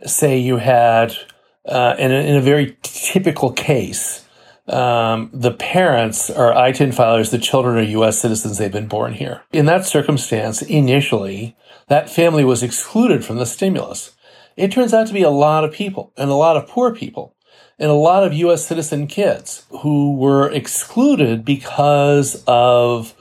Say 0.07 0.39
you 0.39 0.57
had 0.57 1.17
uh, 1.65 1.95
in, 1.99 2.11
a, 2.11 2.15
in 2.15 2.37
a 2.37 2.41
very 2.41 2.77
typical 2.83 3.53
case, 3.53 4.27
um, 4.69 5.31
the 5.33 5.53
parents 5.53 6.31
are 6.31 6.53
ITIN 6.53 6.95
filers, 6.95 7.31
the 7.31 7.39
children 7.39 7.77
are 7.77 7.83
U.S. 7.83 8.19
citizens, 8.19 8.59
they've 8.59 8.73
been 8.73 8.89
born 8.89 9.13
here. 9.13 9.43
In 9.53 9.67
that 9.67 9.87
circumstance, 9.87 10.63
initially, 10.63 11.57
that 11.89 12.11
family 12.11 12.45
was 12.45 12.63
excluded 12.63 13.25
from 13.25 13.37
the 13.37 13.47
stimulus. 13.47 14.15
It 14.57 14.71
turns 14.71 14.95
out 14.95 15.07
to 15.07 15.13
be 15.13 15.23
a 15.23 15.31
lot 15.31 15.65
of 15.65 15.73
people 15.73 16.13
and 16.17 16.31
a 16.31 16.35
lot 16.35 16.57
of 16.57 16.69
poor 16.69 16.95
people 16.95 17.35
and 17.79 17.91
a 17.91 17.95
lot 17.95 18.25
of 18.25 18.33
U.S. 18.35 18.67
citizen 18.67 19.07
kids 19.07 19.65
who 19.81 20.15
were 20.17 20.51
excluded 20.51 21.45
because 21.45 22.43
of 22.47 23.15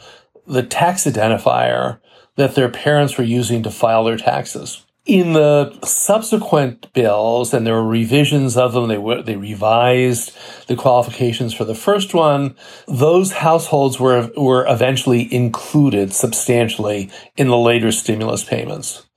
the 0.45 0.63
tax 0.63 1.05
identifier 1.05 1.99
that 2.35 2.55
their 2.55 2.69
parents 2.69 3.17
were 3.17 3.23
using 3.23 3.63
to 3.63 3.71
file 3.71 4.03
their 4.03 4.17
taxes. 4.17 4.85
In 5.05 5.33
the 5.33 5.79
subsequent 5.83 6.93
bills, 6.93 7.55
and 7.55 7.65
there 7.65 7.73
were 7.73 7.87
revisions 7.87 8.55
of 8.55 8.73
them, 8.73 8.87
they 8.87 8.99
were, 8.99 9.23
they 9.23 9.35
revised 9.35 10.31
the 10.67 10.75
qualifications 10.75 11.55
for 11.55 11.65
the 11.65 11.73
first 11.73 12.13
one. 12.13 12.55
Those 12.87 13.31
households 13.31 13.99
were, 13.99 14.29
were 14.37 14.65
eventually 14.67 15.33
included 15.33 16.13
substantially 16.13 17.09
in 17.35 17.47
the 17.47 17.57
later 17.57 17.91
stimulus 17.91 18.43
payments. 18.43 19.07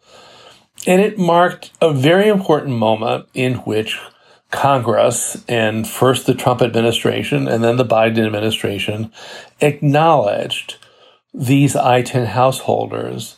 And 0.86 1.02
it 1.02 1.18
marked 1.18 1.70
a 1.82 1.92
very 1.92 2.28
important 2.28 2.76
moment 2.76 3.28
in 3.34 3.56
which 3.56 4.00
Congress 4.50 5.42
and 5.48 5.86
first 5.86 6.26
the 6.26 6.34
Trump 6.34 6.62
administration 6.62 7.46
and 7.46 7.62
then 7.62 7.76
the 7.76 7.84
Biden 7.84 8.24
administration 8.24 9.12
acknowledged 9.60 10.76
these 11.34 11.74
ITIN 11.74 12.26
householders 12.26 13.36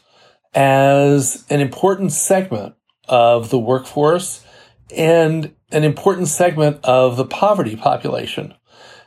as 0.56 1.44
an 1.50 1.60
important 1.60 2.12
segment 2.12 2.74
of 3.06 3.50
the 3.50 3.58
workforce 3.58 4.44
and 4.96 5.54
an 5.70 5.84
important 5.84 6.28
segment 6.28 6.80
of 6.82 7.16
the 7.16 7.26
poverty 7.26 7.76
population. 7.76 8.54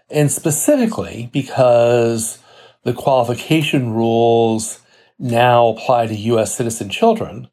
And 0.09 0.31
specifically 0.31 1.29
because 1.33 2.37
the 2.83 2.93
qualification 2.93 3.93
rules 3.93 4.79
now 5.17 5.69
apply 5.69 6.07
to 6.07 6.15
U.S. 6.15 6.55
citizen 6.55 6.89
children, 6.89 7.49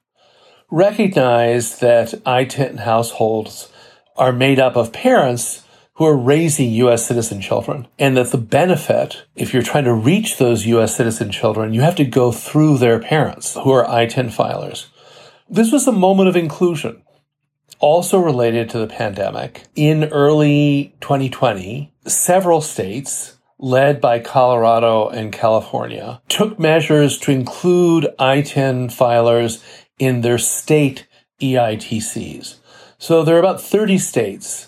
recognize 0.70 1.78
that 1.78 2.12
ITIN 2.24 2.78
households 2.80 3.70
are 4.16 4.32
made 4.32 4.58
up 4.58 4.76
of 4.76 4.92
parents 4.92 5.64
who 5.96 6.04
are 6.04 6.16
raising 6.16 6.70
U.S. 6.70 7.06
citizen 7.06 7.40
children. 7.40 7.88
And 7.98 8.16
that 8.16 8.30
the 8.30 8.38
benefit, 8.38 9.24
if 9.34 9.52
you're 9.52 9.62
trying 9.62 9.84
to 9.84 9.94
reach 9.94 10.36
those 10.36 10.66
U.S. 10.66 10.94
citizen 10.94 11.30
children, 11.30 11.72
you 11.72 11.80
have 11.80 11.96
to 11.96 12.04
go 12.04 12.32
through 12.32 12.78
their 12.78 12.98
parents 12.98 13.54
who 13.54 13.70
are 13.70 13.86
ITIN 13.86 14.26
filers. 14.26 14.86
This 15.48 15.72
was 15.72 15.86
a 15.86 15.92
moment 15.92 16.28
of 16.28 16.36
inclusion. 16.36 17.02
Also 17.78 18.18
related 18.18 18.68
to 18.70 18.78
the 18.78 18.86
pandemic, 18.86 19.64
in 19.74 20.04
early 20.04 20.94
2020, 21.00 21.92
several 22.06 22.60
states, 22.60 23.36
led 23.58 24.00
by 24.00 24.18
Colorado 24.18 25.08
and 25.08 25.32
California, 25.32 26.20
took 26.28 26.58
measures 26.58 27.18
to 27.18 27.32
include 27.32 28.08
ITIN 28.18 28.88
filers 28.88 29.64
in 29.98 30.20
their 30.20 30.38
state 30.38 31.06
EITCs. 31.40 32.56
So 32.98 33.22
there 33.22 33.36
are 33.36 33.40
about 33.40 33.60
30 33.60 33.98
states 33.98 34.65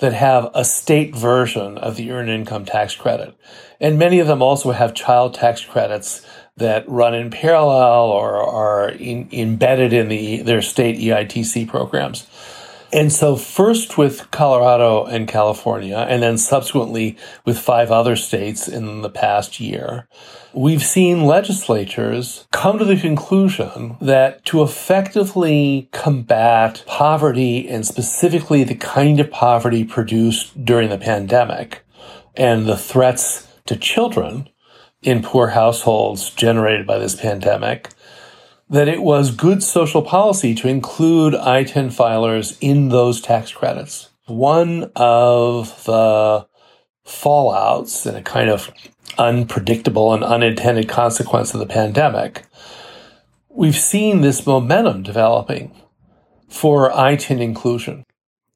that 0.00 0.12
have 0.12 0.50
a 0.54 0.64
state 0.64 1.14
version 1.14 1.78
of 1.78 1.96
the 1.96 2.10
earned 2.10 2.30
income 2.30 2.64
tax 2.64 2.94
credit. 2.96 3.34
And 3.80 3.98
many 3.98 4.18
of 4.18 4.26
them 4.26 4.42
also 4.42 4.72
have 4.72 4.94
child 4.94 5.34
tax 5.34 5.64
credits 5.64 6.26
that 6.56 6.88
run 6.88 7.14
in 7.14 7.30
parallel 7.30 8.10
or 8.10 8.36
are 8.36 8.90
in, 8.90 9.28
embedded 9.32 9.92
in 9.92 10.08
the, 10.08 10.42
their 10.42 10.62
state 10.62 10.98
EITC 10.98 11.68
programs. 11.68 12.26
And 12.92 13.12
so, 13.12 13.36
first 13.36 13.96
with 13.96 14.30
Colorado 14.32 15.04
and 15.04 15.28
California, 15.28 16.06
and 16.08 16.22
then 16.22 16.36
subsequently 16.36 17.16
with 17.44 17.56
five 17.56 17.92
other 17.92 18.16
states 18.16 18.66
in 18.66 19.02
the 19.02 19.10
past 19.10 19.60
year, 19.60 20.08
we've 20.52 20.82
seen 20.82 21.24
legislatures 21.24 22.48
come 22.50 22.78
to 22.78 22.84
the 22.84 22.96
conclusion 22.96 23.96
that 24.00 24.44
to 24.46 24.62
effectively 24.62 25.88
combat 25.92 26.82
poverty 26.86 27.68
and 27.68 27.86
specifically 27.86 28.64
the 28.64 28.74
kind 28.74 29.20
of 29.20 29.30
poverty 29.30 29.84
produced 29.84 30.64
during 30.64 30.88
the 30.88 30.98
pandemic 30.98 31.84
and 32.36 32.66
the 32.66 32.76
threats 32.76 33.46
to 33.66 33.76
children 33.76 34.48
in 35.02 35.22
poor 35.22 35.48
households 35.48 36.30
generated 36.30 36.86
by 36.86 36.98
this 36.98 37.14
pandemic, 37.14 37.90
that 38.70 38.88
it 38.88 39.02
was 39.02 39.32
good 39.32 39.62
social 39.62 40.00
policy 40.00 40.54
to 40.54 40.68
include 40.68 41.34
ITIN 41.34 41.88
filers 41.88 42.56
in 42.60 42.88
those 42.88 43.20
tax 43.20 43.52
credits. 43.52 44.10
One 44.26 44.92
of 44.94 45.84
the 45.84 46.46
fallouts 47.04 48.06
and 48.06 48.16
a 48.16 48.22
kind 48.22 48.48
of 48.48 48.70
unpredictable 49.18 50.14
and 50.14 50.22
unintended 50.22 50.88
consequence 50.88 51.52
of 51.52 51.58
the 51.58 51.66
pandemic, 51.66 52.46
we've 53.48 53.76
seen 53.76 54.20
this 54.20 54.46
momentum 54.46 55.02
developing 55.02 55.72
for 56.48 56.90
ITIN 56.90 57.40
inclusion. 57.40 58.04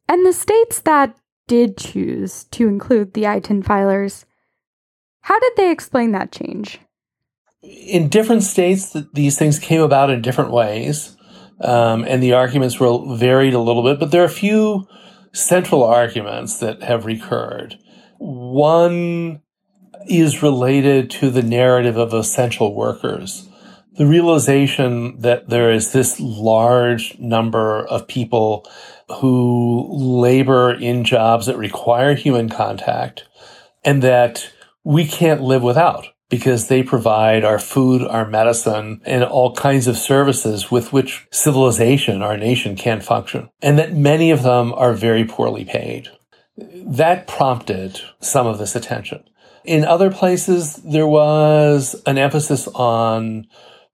And 0.08 0.24
the 0.24 0.32
states 0.32 0.78
that 0.80 1.16
did 1.48 1.76
choose 1.76 2.44
to 2.52 2.68
include 2.68 3.14
the 3.14 3.24
ITIN 3.24 3.64
filers, 3.64 4.24
how 5.22 5.40
did 5.40 5.52
they 5.56 5.72
explain 5.72 6.12
that 6.12 6.30
change? 6.30 6.78
In 7.64 8.08
different 8.08 8.42
states, 8.42 8.96
these 9.12 9.38
things 9.38 9.58
came 9.58 9.80
about 9.80 10.10
in 10.10 10.22
different 10.22 10.50
ways, 10.50 11.16
um, 11.60 12.04
and 12.04 12.22
the 12.22 12.32
arguments 12.32 12.80
were 12.80 13.16
varied 13.16 13.54
a 13.54 13.60
little 13.60 13.82
bit. 13.82 13.98
But 13.98 14.10
there 14.10 14.22
are 14.22 14.26
a 14.26 14.30
few 14.30 14.86
central 15.32 15.82
arguments 15.82 16.58
that 16.58 16.82
have 16.82 17.06
recurred. 17.06 17.78
One 18.18 19.42
is 20.08 20.42
related 20.42 21.10
to 21.10 21.30
the 21.30 21.42
narrative 21.42 21.96
of 21.96 22.12
essential 22.12 22.74
workers. 22.74 23.48
The 23.96 24.06
realization 24.06 25.20
that 25.20 25.48
there 25.48 25.70
is 25.70 25.92
this 25.92 26.18
large 26.18 27.18
number 27.18 27.86
of 27.86 28.08
people 28.08 28.68
who 29.20 29.88
labor 29.90 30.74
in 30.74 31.04
jobs 31.04 31.46
that 31.46 31.56
require 31.56 32.14
human 32.14 32.48
contact 32.48 33.24
and 33.84 34.02
that 34.02 34.50
we 34.82 35.06
can't 35.06 35.40
live 35.40 35.62
without 35.62 36.13
because 36.30 36.68
they 36.68 36.82
provide 36.82 37.44
our 37.44 37.58
food, 37.58 38.02
our 38.02 38.26
medicine, 38.26 39.00
and 39.04 39.22
all 39.22 39.54
kinds 39.54 39.86
of 39.86 39.96
services 39.96 40.70
with 40.70 40.92
which 40.92 41.26
civilization, 41.30 42.22
our 42.22 42.36
nation, 42.36 42.76
can 42.76 43.00
function. 43.00 43.50
And 43.60 43.78
that 43.78 43.94
many 43.94 44.30
of 44.30 44.42
them 44.42 44.72
are 44.74 44.94
very 44.94 45.24
poorly 45.24 45.64
paid. 45.64 46.08
That 46.56 47.26
prompted 47.26 48.00
some 48.20 48.46
of 48.46 48.58
this 48.58 48.74
attention. 48.74 49.24
In 49.64 49.84
other 49.84 50.10
places, 50.10 50.76
there 50.76 51.06
was 51.06 52.00
an 52.06 52.18
emphasis 52.18 52.68
on 52.68 53.46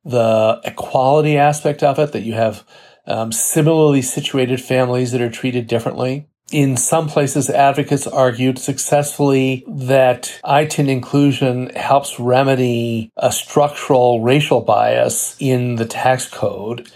the 0.05 0.61
equality 0.65 1.37
aspect 1.37 1.83
of 1.83 1.99
it, 1.99 2.13
that 2.13 2.23
you 2.23 2.33
have 2.35 2.65
um, 3.07 3.33
similarly 3.33 4.03
situated 4.03 4.61
families 4.61 5.13
that 5.13 5.21
are 5.21 5.31
treated 5.31 5.67
differently 5.67 6.30
in 6.51 6.77
some 6.77 7.09
places, 7.09 7.49
advocates 7.49 8.07
argued 8.07 8.59
successfully 8.59 9.65
that 9.69 10.41
ITIN 10.45 10.89
inclusion 10.89 11.71
helps 11.71 12.19
remedy 12.19 13.11
a 13.17 13.31
structural 13.31 14.21
racial 14.21 14.61
bias 14.61 15.37
in 15.39 15.77
the 15.77 15.87
tax 15.87 16.29
code. 16.29 16.91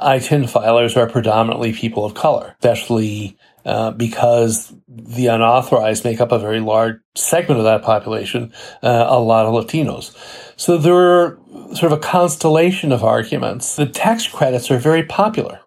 ITIN 0.00 0.44
filers 0.44 0.96
are 0.96 1.08
predominantly 1.08 1.72
people 1.72 2.04
of 2.04 2.14
color, 2.14 2.54
especially 2.58 3.36
uh, 3.64 3.90
because 3.90 4.72
the 4.88 5.26
unauthorized 5.26 6.04
make 6.04 6.20
up 6.20 6.32
a 6.32 6.38
very 6.38 6.60
large 6.60 6.96
segment 7.14 7.58
of 7.58 7.64
that 7.64 7.82
population, 7.82 8.52
uh, 8.82 9.06
a 9.08 9.20
lot 9.20 9.44
of 9.44 9.52
Latinos. 9.52 10.16
So 10.56 10.78
there 10.78 10.94
are 10.94 11.38
sort 11.74 11.92
of 11.92 11.98
a 11.98 11.98
constellation 11.98 12.92
of 12.92 13.04
arguments. 13.04 13.76
The 13.76 13.86
tax 13.86 14.26
credits 14.26 14.70
are 14.70 14.78
very 14.78 15.04
popular 15.04 15.60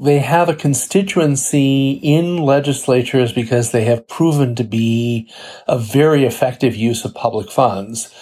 they 0.00 0.20
have 0.20 0.48
a 0.48 0.54
constituency 0.54 1.92
in 2.02 2.36
legislatures 2.36 3.32
because 3.32 3.72
they 3.72 3.84
have 3.84 4.06
proven 4.06 4.54
to 4.54 4.64
be 4.64 5.30
a 5.66 5.78
very 5.78 6.24
effective 6.24 6.76
use 6.76 7.04
of 7.04 7.14
public 7.14 7.50
funds. 7.50 8.14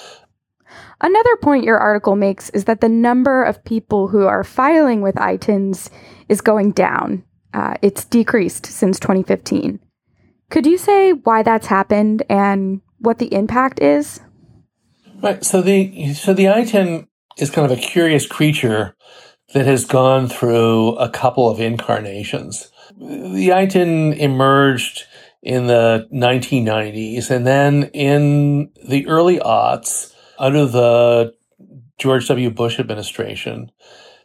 Another 1.00 1.36
point 1.36 1.64
your 1.64 1.78
article 1.78 2.16
makes 2.16 2.48
is 2.50 2.64
that 2.64 2.80
the 2.80 2.88
number 2.88 3.44
of 3.44 3.62
people 3.64 4.08
who 4.08 4.26
are 4.26 4.42
filing 4.42 5.02
with 5.02 5.14
ITINs 5.16 5.90
is 6.28 6.40
going 6.40 6.72
down. 6.72 7.22
Uh, 7.52 7.74
it's 7.82 8.04
decreased 8.04 8.64
since 8.64 8.98
2015. 8.98 9.78
Could 10.50 10.66
you 10.66 10.78
say 10.78 11.12
why 11.12 11.42
that's 11.42 11.66
happened 11.66 12.22
and 12.30 12.80
what 12.98 13.18
the 13.18 13.32
impact 13.34 13.80
is? 13.80 14.20
Right. 15.22 15.44
So 15.44 15.60
the 15.60 16.14
so 16.14 16.32
the 16.32 16.44
ITIN 16.44 17.06
is 17.38 17.50
kind 17.50 17.70
of 17.70 17.76
a 17.76 17.80
curious 17.80 18.26
creature 18.26 18.94
that 19.52 19.66
has 19.66 19.84
gone 19.84 20.28
through 20.28 20.96
a 20.96 21.08
couple 21.08 21.48
of 21.48 21.60
incarnations. 21.60 22.70
The 22.98 23.50
ITIN 23.50 24.16
emerged 24.18 25.04
in 25.42 25.66
the 25.66 26.08
1990s, 26.12 27.30
and 27.30 27.46
then 27.46 27.84
in 27.92 28.70
the 28.88 29.06
early 29.06 29.38
aughts, 29.38 30.12
under 30.38 30.66
the 30.66 31.34
George 31.98 32.26
W. 32.28 32.50
Bush 32.50 32.80
administration, 32.80 33.70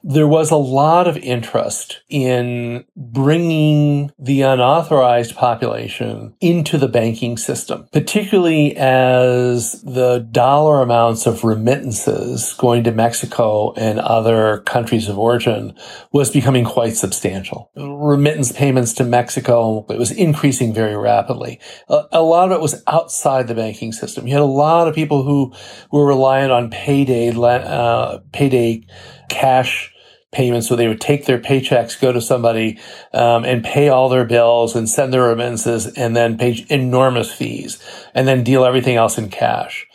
there 0.04 0.28
was 0.28 0.52
a 0.52 0.56
lot 0.56 1.08
of 1.08 1.18
interest 1.18 2.02
in 2.10 2.84
bringing 2.96 4.12
the 4.18 4.42
unauthorized 4.42 5.36
population 5.36 6.34
into 6.42 6.78
the 6.78 6.88
banking 6.88 7.38
system, 7.38 7.88
particularly 7.92 8.76
as 8.78 9.82
the 9.84 10.20
dollar 10.32 10.82
amounts 10.82 11.26
of 11.26 11.44
remittances 11.44 12.54
going 12.54 12.84
to 12.84 12.92
Mexico 12.92 13.74
and 13.74 14.00
other 14.00 14.60
countries 14.60 15.08
of 15.08 15.20
origin 15.20 15.76
was 16.12 16.32
becoming 16.32 16.66
quite 16.66 16.96
substantial. 16.96 17.72
Remittance 17.76 18.52
payments 18.52 18.94
to 18.94 19.04
Mexico, 19.04 19.86
it 19.90 20.00
was 20.00 20.12
increasing 20.12 20.74
very 20.74 20.96
rapidly. 20.96 21.60
A, 21.90 22.04
a 22.14 22.22
lot 22.22 22.52
of 22.52 22.58
it 22.58 22.62
was 22.62 22.84
outside 22.88 23.48
the 23.48 23.56
banking 23.56 23.92
system. 23.92 24.28
You 24.28 24.34
had 24.34 24.42
a 24.42 24.46
lot 24.46 24.88
of 24.88 24.96
people 24.96 25.24
who 25.24 25.54
were 25.92 26.06
reliant 26.06 26.52
on 26.52 26.70
payday, 26.70 27.32
uh, 27.32 28.20
payday 28.32 28.86
cash 29.30 29.91
payments. 30.32 30.68
So 30.68 30.76
they 30.76 30.88
would 30.88 31.02
take 31.02 31.26
their 31.26 31.40
paychecks, 31.40 32.00
go 32.00 32.12
to 32.12 32.22
somebody, 32.22 32.80
um, 33.14 33.44
and 33.46 33.64
pay 33.64 33.90
all 33.90 34.10
their 34.10 34.26
bills 34.26 34.76
and 34.76 34.90
send 34.90 35.14
their 35.14 35.24
remittances 35.24 35.88
and 35.88 36.16
then 36.16 36.38
pay 36.38 36.66
enormous 36.70 37.32
fees 37.32 37.82
and 38.14 38.28
then 38.28 38.44
deal 38.44 38.66
everything 38.66 38.96
else 38.96 39.18
in 39.18 39.30
cash. 39.30 39.88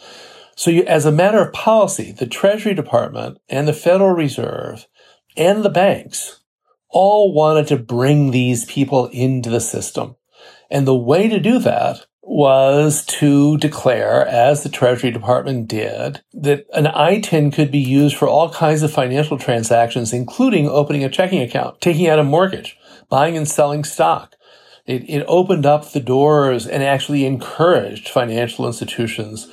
So 0.54 0.70
you, 0.70 0.84
as 0.84 1.04
a 1.04 1.12
matter 1.12 1.38
of 1.40 1.52
policy, 1.52 2.12
the 2.12 2.26
Treasury 2.26 2.74
Department 2.74 3.38
and 3.48 3.68
the 3.68 3.72
Federal 3.72 4.12
Reserve 4.12 4.86
and 5.36 5.62
the 5.62 5.70
banks 5.70 6.40
all 6.88 7.34
wanted 7.34 7.66
to 7.68 7.76
bring 7.76 8.30
these 8.30 8.64
people 8.64 9.06
into 9.08 9.50
the 9.50 9.60
system. 9.60 10.16
And 10.70 10.86
the 10.86 10.96
way 10.96 11.28
to 11.28 11.38
do 11.38 11.58
that 11.58 12.06
was 12.28 13.04
to 13.06 13.56
declare, 13.58 14.26
as 14.26 14.62
the 14.62 14.68
Treasury 14.68 15.12
Department 15.12 15.68
did, 15.68 16.20
that 16.34 16.66
an 16.74 16.86
ITIN 16.86 17.52
could 17.52 17.70
be 17.70 17.78
used 17.78 18.16
for 18.16 18.28
all 18.28 18.52
kinds 18.52 18.82
of 18.82 18.92
financial 18.92 19.38
transactions, 19.38 20.12
including 20.12 20.68
opening 20.68 21.04
a 21.04 21.08
checking 21.08 21.40
account, 21.40 21.80
taking 21.80 22.08
out 22.08 22.18
a 22.18 22.24
mortgage, 22.24 22.76
buying 23.08 23.36
and 23.36 23.48
selling 23.48 23.84
stock. 23.84 24.34
It, 24.86 25.08
it 25.08 25.24
opened 25.28 25.66
up 25.66 25.92
the 25.92 26.00
doors 26.00 26.66
and 26.66 26.82
actually 26.82 27.24
encouraged 27.24 28.08
financial 28.08 28.66
institutions 28.66 29.48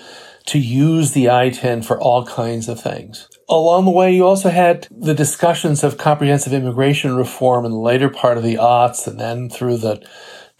to 0.46 0.60
use 0.60 1.12
the 1.12 1.26
ITIN 1.26 1.86
for 1.86 2.00
all 2.02 2.26
kinds 2.26 2.68
of 2.68 2.82
things. 2.82 3.30
Along 3.50 3.86
the 3.86 3.92
way, 3.92 4.16
you 4.16 4.26
also 4.26 4.50
had 4.50 4.88
the 4.92 5.14
discussions 5.14 5.84
of 5.84 5.98
comprehensive 5.98 6.54
immigration 6.54 7.16
reform 7.16 7.66
in 7.66 7.72
the 7.72 7.78
later 7.78 8.10
part 8.10 8.38
of 8.38 8.44
the 8.44 8.56
aughts 8.56 9.08
and 9.08 9.20
then 9.20 9.50
through 9.50 9.78
the 9.78 10.06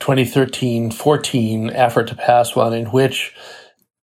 2013 0.04 0.92
14 0.92 1.70
effort 1.70 2.10
to 2.10 2.16
pass 2.16 2.58
one 2.58 2.74
in 2.74 2.88
which 2.88 3.34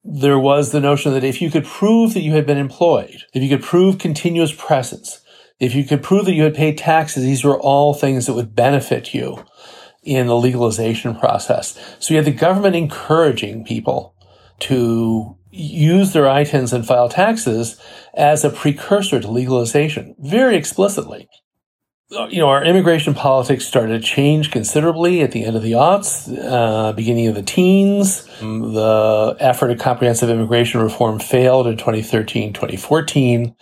there 0.04 0.38
was 0.38 0.70
the 0.70 0.80
notion 0.80 1.14
that 1.14 1.24
if 1.24 1.40
you 1.40 1.50
could 1.50 1.64
prove 1.64 2.12
that 2.12 2.20
you 2.20 2.32
had 2.32 2.46
been 2.46 2.58
employed, 2.58 3.22
if 3.32 3.42
you 3.42 3.48
could 3.48 3.64
prove 3.64 3.96
continuous 3.96 4.52
presence, 4.52 5.22
if 5.58 5.74
you 5.74 5.84
could 5.84 6.02
prove 6.02 6.26
that 6.26 6.34
you 6.34 6.42
had 6.42 6.54
paid 6.54 6.76
taxes, 6.76 7.22
these 7.22 7.42
were 7.42 7.58
all 7.58 7.94
things 7.94 8.26
that 8.26 8.34
would 8.34 8.54
benefit 8.54 9.14
you 9.14 9.42
in 10.02 10.26
the 10.26 10.36
legalization 10.36 11.16
process. 11.16 11.78
So 11.98 12.12
you 12.12 12.18
had 12.18 12.26
the 12.26 12.30
government 12.30 12.76
encouraging 12.76 13.64
people 13.64 14.14
to 14.60 15.34
use 15.50 16.12
their 16.12 16.24
ITINs 16.24 16.74
and 16.74 16.86
file 16.86 17.08
taxes 17.08 17.80
as 18.12 18.44
a 18.44 18.50
precursor 18.50 19.18
to 19.18 19.30
legalization 19.30 20.14
very 20.18 20.56
explicitly 20.56 21.26
you 22.10 22.38
know, 22.38 22.48
our 22.48 22.64
immigration 22.64 23.14
politics 23.14 23.66
started 23.66 24.00
to 24.00 24.06
change 24.06 24.50
considerably 24.50 25.22
at 25.22 25.32
the 25.32 25.44
end 25.44 25.56
of 25.56 25.62
the 25.62 25.72
aughts, 25.72 26.32
uh, 26.44 26.92
beginning 26.92 27.26
of 27.26 27.34
the 27.34 27.42
teens. 27.42 28.28
The 28.40 29.36
effort 29.40 29.70
at 29.70 29.80
comprehensive 29.80 30.30
immigration 30.30 30.80
reform 30.80 31.18
failed 31.18 31.66
in 31.66 31.76
2013, 31.76 32.52
2014. 32.52 33.56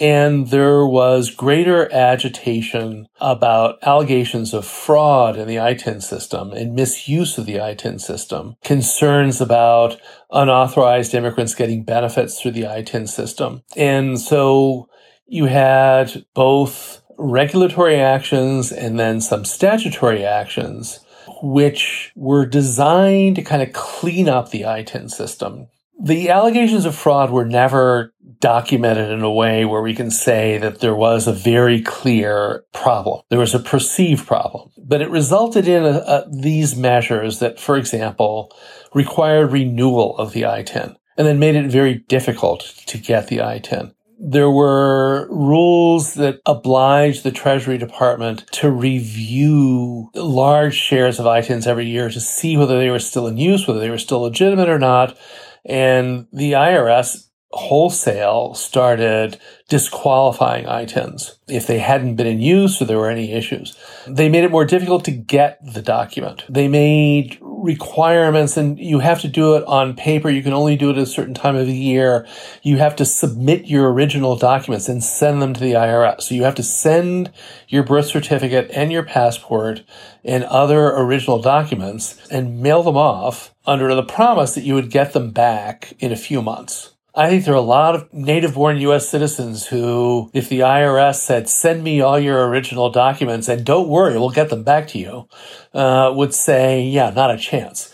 And 0.00 0.46
there 0.48 0.86
was 0.86 1.30
greater 1.30 1.92
agitation 1.92 3.08
about 3.20 3.78
allegations 3.82 4.54
of 4.54 4.64
fraud 4.64 5.36
in 5.36 5.48
the 5.48 5.56
ITIN 5.56 6.00
system 6.00 6.52
and 6.52 6.76
misuse 6.76 7.36
of 7.36 7.46
the 7.46 7.56
ITIN 7.56 8.00
system, 8.00 8.54
concerns 8.62 9.40
about 9.40 10.00
unauthorized 10.30 11.14
immigrants 11.14 11.56
getting 11.56 11.82
benefits 11.82 12.40
through 12.40 12.52
the 12.52 12.62
ITIN 12.62 13.08
system. 13.08 13.64
And 13.76 14.20
so 14.20 14.88
you 15.26 15.46
had 15.46 16.24
both 16.32 17.02
regulatory 17.18 17.96
actions 17.96 18.72
and 18.72 18.98
then 18.98 19.20
some 19.20 19.44
statutory 19.44 20.24
actions, 20.24 21.00
which 21.42 22.12
were 22.14 22.46
designed 22.46 23.36
to 23.36 23.42
kind 23.42 23.62
of 23.62 23.72
clean 23.72 24.28
up 24.28 24.50
the 24.50 24.62
ITIN 24.62 25.10
system. 25.10 25.66
The 26.00 26.30
allegations 26.30 26.84
of 26.84 26.94
fraud 26.94 27.30
were 27.30 27.44
never 27.44 28.14
documented 28.40 29.10
in 29.10 29.22
a 29.22 29.32
way 29.32 29.64
where 29.64 29.82
we 29.82 29.94
can 29.94 30.12
say 30.12 30.58
that 30.58 30.78
there 30.78 30.94
was 30.94 31.26
a 31.26 31.32
very 31.32 31.82
clear 31.82 32.64
problem. 32.72 33.22
There 33.30 33.38
was 33.40 33.54
a 33.54 33.58
perceived 33.58 34.24
problem, 34.26 34.70
but 34.78 35.02
it 35.02 35.10
resulted 35.10 35.66
in 35.66 35.82
a, 35.84 35.98
a, 35.98 36.24
these 36.30 36.76
measures 36.76 37.40
that, 37.40 37.58
for 37.58 37.76
example, 37.76 38.52
required 38.94 39.50
renewal 39.50 40.16
of 40.18 40.32
the 40.32 40.42
ITIN 40.42 40.94
and 41.16 41.26
then 41.26 41.40
made 41.40 41.56
it 41.56 41.66
very 41.66 41.94
difficult 41.94 42.60
to 42.86 42.96
get 42.96 43.26
the 43.26 43.38
ITIN 43.38 43.92
there 44.18 44.50
were 44.50 45.28
rules 45.30 46.14
that 46.14 46.40
obliged 46.44 47.22
the 47.22 47.30
Treasury 47.30 47.78
Department 47.78 48.44
to 48.52 48.70
review 48.70 50.10
large 50.14 50.74
shares 50.74 51.20
of 51.20 51.26
ITINs 51.26 51.66
every 51.66 51.86
year 51.86 52.10
to 52.10 52.20
see 52.20 52.56
whether 52.56 52.78
they 52.78 52.90
were 52.90 52.98
still 52.98 53.28
in 53.28 53.36
use, 53.36 53.66
whether 53.66 53.78
they 53.78 53.90
were 53.90 53.98
still 53.98 54.22
legitimate 54.22 54.68
or 54.68 54.78
not. 54.78 55.16
And 55.64 56.26
the 56.32 56.52
IRS 56.52 57.27
wholesale 57.50 58.52
started 58.52 59.40
disqualifying 59.68 60.66
ITINs 60.66 61.36
if 61.48 61.66
they 61.66 61.78
hadn't 61.78 62.16
been 62.16 62.26
in 62.26 62.40
use 62.40 62.80
or 62.80 62.84
there 62.84 62.98
were 62.98 63.10
any 63.10 63.32
issues. 63.32 63.76
They 64.06 64.28
made 64.28 64.44
it 64.44 64.50
more 64.50 64.66
difficult 64.66 65.04
to 65.06 65.10
get 65.10 65.58
the 65.64 65.80
document. 65.80 66.44
They 66.48 66.68
made 66.68 67.38
requirements 67.40 68.56
and 68.56 68.78
you 68.78 68.98
have 68.98 69.20
to 69.22 69.28
do 69.28 69.56
it 69.56 69.64
on 69.64 69.96
paper. 69.96 70.28
You 70.28 70.42
can 70.42 70.52
only 70.52 70.76
do 70.76 70.90
it 70.90 70.96
at 70.96 71.02
a 71.02 71.06
certain 71.06 71.34
time 71.34 71.56
of 71.56 71.66
the 71.66 71.76
year. 71.76 72.26
You 72.62 72.76
have 72.78 72.96
to 72.96 73.06
submit 73.06 73.66
your 73.66 73.90
original 73.92 74.36
documents 74.36 74.88
and 74.88 75.02
send 75.02 75.40
them 75.40 75.54
to 75.54 75.60
the 75.60 75.72
IRS. 75.72 76.22
So 76.22 76.34
you 76.34 76.44
have 76.44 76.54
to 76.56 76.62
send 76.62 77.32
your 77.66 77.82
birth 77.82 78.06
certificate 78.06 78.70
and 78.74 78.92
your 78.92 79.04
passport 79.04 79.82
and 80.22 80.44
other 80.44 80.88
original 80.88 81.40
documents 81.40 82.18
and 82.30 82.60
mail 82.60 82.82
them 82.82 82.96
off 82.96 83.54
under 83.66 83.94
the 83.94 84.02
promise 84.02 84.54
that 84.54 84.64
you 84.64 84.74
would 84.74 84.90
get 84.90 85.14
them 85.14 85.30
back 85.30 85.94
in 85.98 86.12
a 86.12 86.16
few 86.16 86.42
months. 86.42 86.94
I 87.18 87.28
think 87.28 87.44
there 87.44 87.54
are 87.54 87.56
a 87.56 87.60
lot 87.60 87.96
of 87.96 88.14
native 88.14 88.54
born 88.54 88.78
US 88.78 89.08
citizens 89.08 89.66
who, 89.66 90.30
if 90.32 90.48
the 90.48 90.60
IRS 90.60 91.16
said, 91.16 91.48
send 91.48 91.82
me 91.82 92.00
all 92.00 92.16
your 92.16 92.46
original 92.46 92.90
documents 92.90 93.48
and 93.48 93.66
don't 93.66 93.88
worry, 93.88 94.16
we'll 94.16 94.30
get 94.30 94.50
them 94.50 94.62
back 94.62 94.86
to 94.88 95.00
you, 95.00 95.28
uh, 95.74 96.12
would 96.14 96.32
say, 96.32 96.80
yeah, 96.80 97.10
not 97.10 97.34
a 97.34 97.36
chance. 97.36 97.92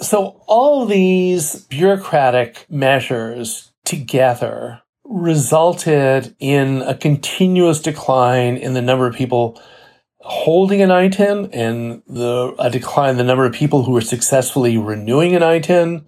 So 0.00 0.42
all 0.48 0.86
these 0.86 1.64
bureaucratic 1.66 2.66
measures 2.68 3.70
together 3.84 4.82
resulted 5.04 6.34
in 6.40 6.82
a 6.82 6.96
continuous 6.96 7.80
decline 7.80 8.56
in 8.56 8.74
the 8.74 8.82
number 8.82 9.06
of 9.06 9.14
people 9.14 9.62
holding 10.18 10.82
an 10.82 10.90
ITIN 10.90 11.48
and 11.52 12.02
the, 12.08 12.52
a 12.58 12.70
decline 12.70 13.10
in 13.10 13.18
the 13.18 13.24
number 13.24 13.46
of 13.46 13.52
people 13.52 13.84
who 13.84 13.92
were 13.92 14.00
successfully 14.00 14.76
renewing 14.76 15.36
an 15.36 15.42
ITIN 15.42 16.04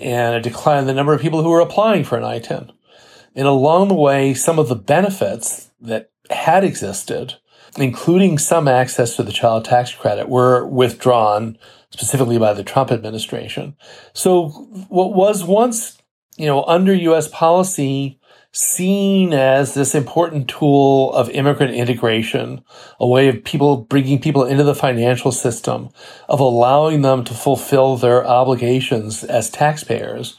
and 0.00 0.34
a 0.34 0.40
decline 0.40 0.78
in 0.78 0.86
the 0.86 0.94
number 0.94 1.12
of 1.12 1.20
people 1.20 1.42
who 1.42 1.50
were 1.50 1.60
applying 1.60 2.04
for 2.04 2.16
an 2.16 2.24
ITIN. 2.24 2.70
And 3.34 3.46
along 3.46 3.88
the 3.88 3.94
way, 3.94 4.34
some 4.34 4.58
of 4.58 4.68
the 4.68 4.76
benefits 4.76 5.70
that 5.80 6.10
had 6.30 6.64
existed, 6.64 7.34
including 7.76 8.38
some 8.38 8.68
access 8.68 9.16
to 9.16 9.22
the 9.22 9.32
child 9.32 9.64
tax 9.64 9.94
credit, 9.94 10.28
were 10.28 10.66
withdrawn 10.66 11.58
specifically 11.90 12.38
by 12.38 12.52
the 12.52 12.64
Trump 12.64 12.90
administration. 12.90 13.76
So 14.12 14.48
what 14.88 15.14
was 15.14 15.44
once, 15.44 15.98
you 16.36 16.46
know, 16.46 16.64
under 16.64 16.94
U.S. 16.94 17.28
policy 17.28 18.19
seen 18.52 19.32
as 19.32 19.74
this 19.74 19.94
important 19.94 20.48
tool 20.48 21.12
of 21.12 21.30
immigrant 21.30 21.74
integration, 21.74 22.62
a 22.98 23.06
way 23.06 23.28
of 23.28 23.44
people 23.44 23.76
bringing 23.76 24.20
people 24.20 24.44
into 24.44 24.64
the 24.64 24.74
financial 24.74 25.30
system, 25.30 25.88
of 26.28 26.40
allowing 26.40 27.02
them 27.02 27.24
to 27.24 27.34
fulfill 27.34 27.96
their 27.96 28.26
obligations 28.26 29.22
as 29.24 29.50
taxpayers, 29.50 30.36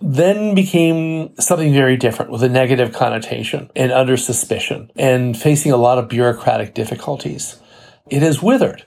then 0.00 0.54
became 0.54 1.34
something 1.36 1.72
very 1.72 1.96
different 1.96 2.30
with 2.30 2.42
a 2.42 2.48
negative 2.48 2.92
connotation 2.92 3.70
and 3.74 3.92
under 3.92 4.16
suspicion 4.16 4.90
and 4.96 5.36
facing 5.36 5.72
a 5.72 5.78
lot 5.78 5.98
of 5.98 6.08
bureaucratic 6.08 6.74
difficulties. 6.74 7.58
It 8.10 8.22
has 8.22 8.42
withered. 8.42 8.84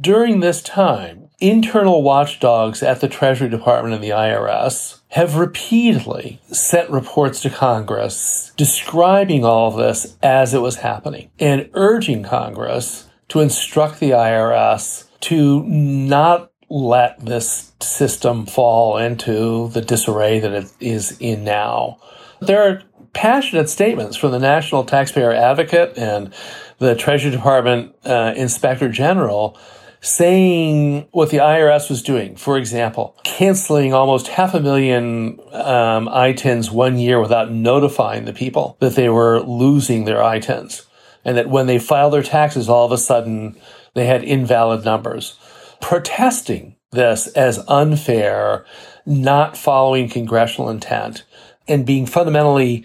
During 0.00 0.40
this 0.40 0.62
time, 0.62 1.23
internal 1.40 2.02
watchdogs 2.02 2.82
at 2.82 3.00
the 3.00 3.08
Treasury 3.08 3.48
Department 3.48 3.94
and 3.94 4.04
the 4.04 4.10
IRS 4.10 5.00
have 5.08 5.36
repeatedly 5.36 6.40
sent 6.50 6.90
reports 6.90 7.40
to 7.42 7.50
Congress 7.50 8.52
describing 8.56 9.44
all 9.44 9.68
of 9.68 9.76
this 9.76 10.16
as 10.22 10.54
it 10.54 10.60
was 10.60 10.76
happening 10.76 11.30
and 11.38 11.68
urging 11.74 12.22
Congress 12.22 13.08
to 13.28 13.40
instruct 13.40 14.00
the 14.00 14.10
IRS 14.10 15.08
to 15.20 15.62
not 15.64 16.50
let 16.68 17.24
this 17.24 17.72
system 17.80 18.46
fall 18.46 18.96
into 18.96 19.68
the 19.68 19.80
disarray 19.80 20.40
that 20.40 20.52
it 20.52 20.72
is 20.80 21.16
in 21.20 21.44
now. 21.44 21.98
There 22.40 22.62
are 22.62 22.82
passionate 23.12 23.68
statements 23.68 24.16
from 24.16 24.32
the 24.32 24.38
National 24.38 24.84
Taxpayer 24.84 25.32
Advocate 25.32 25.96
and 25.96 26.34
the 26.78 26.94
Treasury 26.94 27.30
Department 27.30 27.94
uh, 28.04 28.34
Inspector 28.36 28.88
General 28.90 29.56
saying 30.04 31.08
what 31.12 31.30
the 31.30 31.38
IRS 31.38 31.88
was 31.88 32.02
doing. 32.02 32.36
For 32.36 32.58
example, 32.58 33.16
canceling 33.24 33.94
almost 33.94 34.28
half 34.28 34.52
a 34.52 34.60
million 34.60 35.40
um, 35.52 36.08
ITINs 36.08 36.70
one 36.70 36.98
year 36.98 37.18
without 37.18 37.50
notifying 37.50 38.26
the 38.26 38.34
people 38.34 38.76
that 38.80 38.96
they 38.96 39.08
were 39.08 39.40
losing 39.40 40.04
their 40.04 40.18
ITINs. 40.18 40.84
And 41.24 41.38
that 41.38 41.48
when 41.48 41.66
they 41.66 41.78
filed 41.78 42.12
their 42.12 42.22
taxes, 42.22 42.68
all 42.68 42.84
of 42.84 42.92
a 42.92 42.98
sudden 42.98 43.56
they 43.94 44.04
had 44.04 44.22
invalid 44.22 44.84
numbers. 44.84 45.38
Protesting 45.80 46.76
this 46.90 47.26
as 47.28 47.64
unfair, 47.66 48.66
not 49.06 49.56
following 49.56 50.10
congressional 50.10 50.68
intent, 50.68 51.24
and 51.66 51.86
being 51.86 52.04
fundamentally 52.04 52.84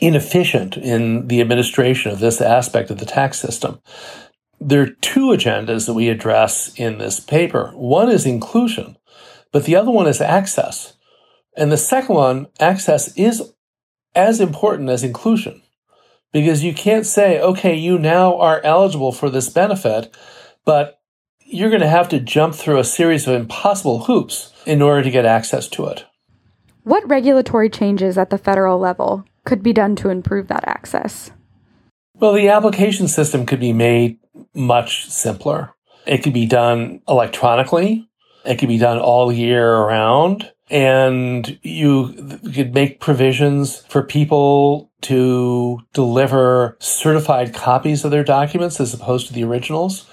inefficient 0.00 0.78
in 0.78 1.28
the 1.28 1.42
administration 1.42 2.10
of 2.10 2.18
this 2.18 2.40
aspect 2.40 2.90
of 2.90 2.96
the 2.96 3.04
tax 3.04 3.38
system. 3.38 3.78
There 4.60 4.82
are 4.82 4.90
two 5.00 5.28
agendas 5.28 5.86
that 5.86 5.94
we 5.94 6.08
address 6.08 6.72
in 6.76 6.98
this 6.98 7.20
paper. 7.20 7.72
One 7.74 8.10
is 8.10 8.26
inclusion, 8.26 8.96
but 9.52 9.64
the 9.64 9.76
other 9.76 9.90
one 9.90 10.06
is 10.06 10.20
access. 10.20 10.94
And 11.56 11.70
the 11.70 11.76
second 11.76 12.14
one, 12.14 12.46
access, 12.60 13.14
is 13.16 13.52
as 14.14 14.40
important 14.40 14.88
as 14.88 15.04
inclusion 15.04 15.62
because 16.32 16.62
you 16.62 16.74
can't 16.74 17.06
say, 17.06 17.40
okay, 17.40 17.74
you 17.74 17.98
now 17.98 18.36
are 18.38 18.60
eligible 18.62 19.12
for 19.12 19.30
this 19.30 19.48
benefit, 19.48 20.14
but 20.64 21.00
you're 21.44 21.70
going 21.70 21.80
to 21.80 21.88
have 21.88 22.08
to 22.10 22.20
jump 22.20 22.54
through 22.54 22.78
a 22.78 22.84
series 22.84 23.26
of 23.26 23.34
impossible 23.34 24.04
hoops 24.04 24.52
in 24.66 24.82
order 24.82 25.02
to 25.02 25.10
get 25.10 25.24
access 25.24 25.68
to 25.68 25.86
it. 25.86 26.04
What 26.82 27.08
regulatory 27.08 27.70
changes 27.70 28.18
at 28.18 28.30
the 28.30 28.38
federal 28.38 28.78
level 28.78 29.24
could 29.44 29.62
be 29.62 29.72
done 29.72 29.96
to 29.96 30.08
improve 30.08 30.48
that 30.48 30.66
access? 30.66 31.30
Well, 32.14 32.32
the 32.32 32.48
application 32.48 33.08
system 33.08 33.46
could 33.46 33.60
be 33.60 33.72
made 33.72 34.18
much 34.56 35.06
simpler. 35.06 35.74
It 36.06 36.22
could 36.22 36.32
be 36.32 36.46
done 36.46 37.02
electronically. 37.08 38.08
It 38.44 38.56
could 38.58 38.68
be 38.68 38.78
done 38.78 38.98
all 38.98 39.32
year 39.32 39.74
around. 39.74 40.50
And 40.68 41.58
you 41.62 42.40
could 42.52 42.74
make 42.74 42.98
provisions 42.98 43.84
for 43.88 44.02
people 44.02 44.90
to 45.02 45.80
deliver 45.92 46.76
certified 46.80 47.54
copies 47.54 48.04
of 48.04 48.10
their 48.10 48.24
documents 48.24 48.80
as 48.80 48.92
opposed 48.92 49.28
to 49.28 49.32
the 49.32 49.44
originals. 49.44 50.08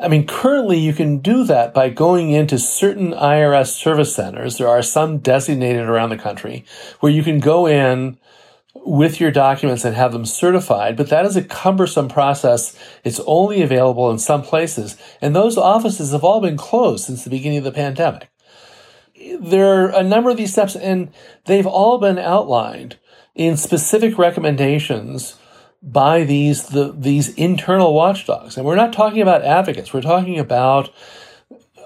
I 0.00 0.08
mean, 0.08 0.26
currently 0.26 0.78
you 0.78 0.92
can 0.92 1.18
do 1.18 1.44
that 1.44 1.74
by 1.74 1.90
going 1.90 2.30
into 2.30 2.58
certain 2.58 3.12
IRS 3.12 3.68
service 3.68 4.14
centers. 4.14 4.56
There 4.56 4.68
are 4.68 4.80
some 4.80 5.18
designated 5.18 5.88
around 5.88 6.10
the 6.10 6.16
country 6.16 6.64
where 7.00 7.12
you 7.12 7.22
can 7.22 7.40
go 7.40 7.66
in 7.66 8.16
with 8.84 9.20
your 9.20 9.30
documents 9.30 9.84
and 9.84 9.94
have 9.94 10.12
them 10.12 10.24
certified, 10.24 10.96
but 10.96 11.08
that 11.10 11.24
is 11.24 11.36
a 11.36 11.42
cumbersome 11.42 12.08
process. 12.08 12.78
It's 13.04 13.20
only 13.26 13.62
available 13.62 14.10
in 14.10 14.18
some 14.18 14.42
places, 14.42 14.96
and 15.20 15.34
those 15.34 15.56
offices 15.56 16.12
have 16.12 16.24
all 16.24 16.40
been 16.40 16.56
closed 16.56 17.04
since 17.04 17.24
the 17.24 17.30
beginning 17.30 17.58
of 17.58 17.64
the 17.64 17.72
pandemic. 17.72 18.30
There 19.40 19.84
are 19.84 19.88
a 19.88 20.02
number 20.02 20.30
of 20.30 20.36
these 20.36 20.52
steps, 20.52 20.76
and 20.76 21.10
they've 21.46 21.66
all 21.66 21.98
been 21.98 22.18
outlined 22.18 22.96
in 23.34 23.56
specific 23.56 24.18
recommendations 24.18 25.38
by 25.82 26.24
these 26.24 26.68
the, 26.68 26.92
these 26.96 27.34
internal 27.34 27.94
watchdogs. 27.94 28.56
And 28.56 28.66
we're 28.66 28.76
not 28.76 28.92
talking 28.92 29.22
about 29.22 29.44
advocates. 29.44 29.92
We're 29.92 30.02
talking 30.02 30.38
about 30.38 30.90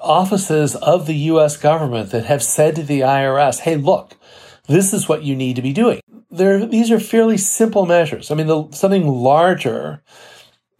offices 0.00 0.74
of 0.76 1.06
the 1.06 1.14
US 1.14 1.56
government 1.56 2.10
that 2.10 2.24
have 2.24 2.42
said 2.42 2.76
to 2.76 2.82
the 2.82 3.00
IRS, 3.00 3.60
"Hey, 3.60 3.76
look, 3.76 4.16
this 4.66 4.92
is 4.92 5.08
what 5.08 5.22
you 5.22 5.36
need 5.36 5.56
to 5.56 5.62
be 5.62 5.72
doing." 5.72 6.01
There 6.32 6.66
these 6.66 6.90
are 6.90 6.98
fairly 6.98 7.36
simple 7.36 7.86
measures. 7.86 8.30
I 8.30 8.34
mean, 8.34 8.46
the, 8.46 8.70
something 8.72 9.06
larger 9.06 10.02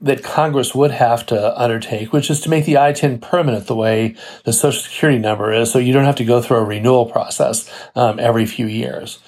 that 0.01 0.25
Congress 0.25 0.75
would 0.75 0.91
have 0.91 1.25
to 1.27 1.61
undertake, 1.61 2.13
which 2.13 2.29
is 2.29 2.41
to 2.41 2.51
make 2.51 2.65
the 2.65 2.75
ITIN 2.75 3.21
permanent 3.21 3.69
the 3.69 3.77
way 3.77 4.17
the 4.45 4.53
Social 4.53 4.83
Security 4.83 5.19
number 5.19 5.53
is, 5.53 5.71
so 5.71 5.79
you 5.79 5.93
don't 5.93 6.05
have 6.05 6.17
to 6.17 6.25
go 6.25 6.43
through 6.43 6.57
a 6.57 6.65
renewal 6.65 7.07
process 7.07 7.71
um, 7.95 8.19
every 8.19 8.45
few 8.45 8.67
years. 8.67 9.21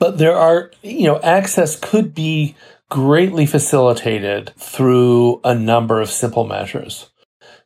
But 0.00 0.18
there 0.18 0.34
are, 0.36 0.72
you 0.82 1.04
know, 1.04 1.20
access 1.20 1.78
could 1.78 2.12
be 2.14 2.56
greatly 2.90 3.46
facilitated 3.46 4.52
through 4.56 5.40
a 5.44 5.54
number 5.54 6.00
of 6.00 6.10
simple 6.10 6.44
measures. 6.44 7.10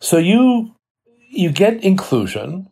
So 0.01 0.19
you 0.19 0.75
you 1.31 1.53
get 1.53 1.85
inclusion, 1.85 2.69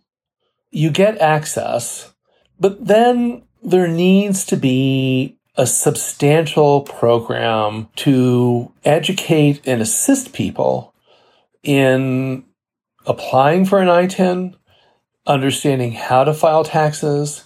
you 0.70 0.90
get 0.90 1.18
access, 1.18 2.12
but 2.58 2.84
then 2.84 3.42
there 3.62 3.88
needs 3.88 4.44
to 4.46 4.56
be 4.56 5.38
a 5.56 5.66
substantial 5.66 6.82
program 6.82 7.88
to 7.96 8.72
educate 8.84 9.60
and 9.66 9.82
assist 9.82 10.32
people 10.32 10.94
in 11.62 12.44
applying 13.06 13.64
for 13.64 13.80
an 13.80 13.88
ITIN, 13.88 14.54
understanding 15.26 15.92
how 15.92 16.22
to 16.24 16.32
file 16.32 16.64
taxes, 16.64 17.44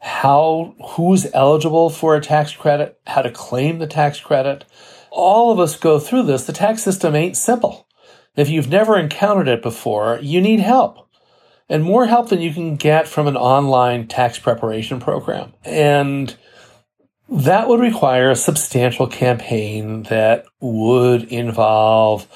how 0.00 0.74
who's 0.90 1.26
eligible 1.32 1.88
for 1.88 2.14
a 2.14 2.20
tax 2.20 2.54
credit, 2.54 3.00
how 3.06 3.22
to 3.22 3.30
claim 3.30 3.78
the 3.78 3.86
tax 3.86 4.20
credit. 4.20 4.64
All 5.10 5.50
of 5.50 5.58
us 5.58 5.78
go 5.78 5.98
through 5.98 6.24
this. 6.24 6.44
The 6.44 6.52
tax 6.52 6.82
system 6.82 7.14
ain't 7.14 7.36
simple. 7.36 7.88
If 8.36 8.50
you've 8.50 8.68
never 8.68 8.98
encountered 8.98 9.48
it 9.48 9.62
before, 9.62 10.18
you 10.20 10.40
need 10.40 10.60
help. 10.60 11.03
And 11.68 11.82
more 11.82 12.06
help 12.06 12.28
than 12.28 12.40
you 12.40 12.52
can 12.52 12.76
get 12.76 13.08
from 13.08 13.26
an 13.26 13.36
online 13.36 14.06
tax 14.06 14.38
preparation 14.38 15.00
program. 15.00 15.54
And 15.64 16.36
that 17.28 17.68
would 17.68 17.80
require 17.80 18.30
a 18.30 18.36
substantial 18.36 19.06
campaign 19.06 20.04
that 20.04 20.44
would 20.60 21.24
involve 21.24 22.28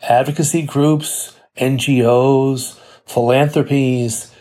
advocacy 0.00 0.62
groups, 0.62 1.36
NGOs, 1.56 2.78
philanthropies, 3.04 4.32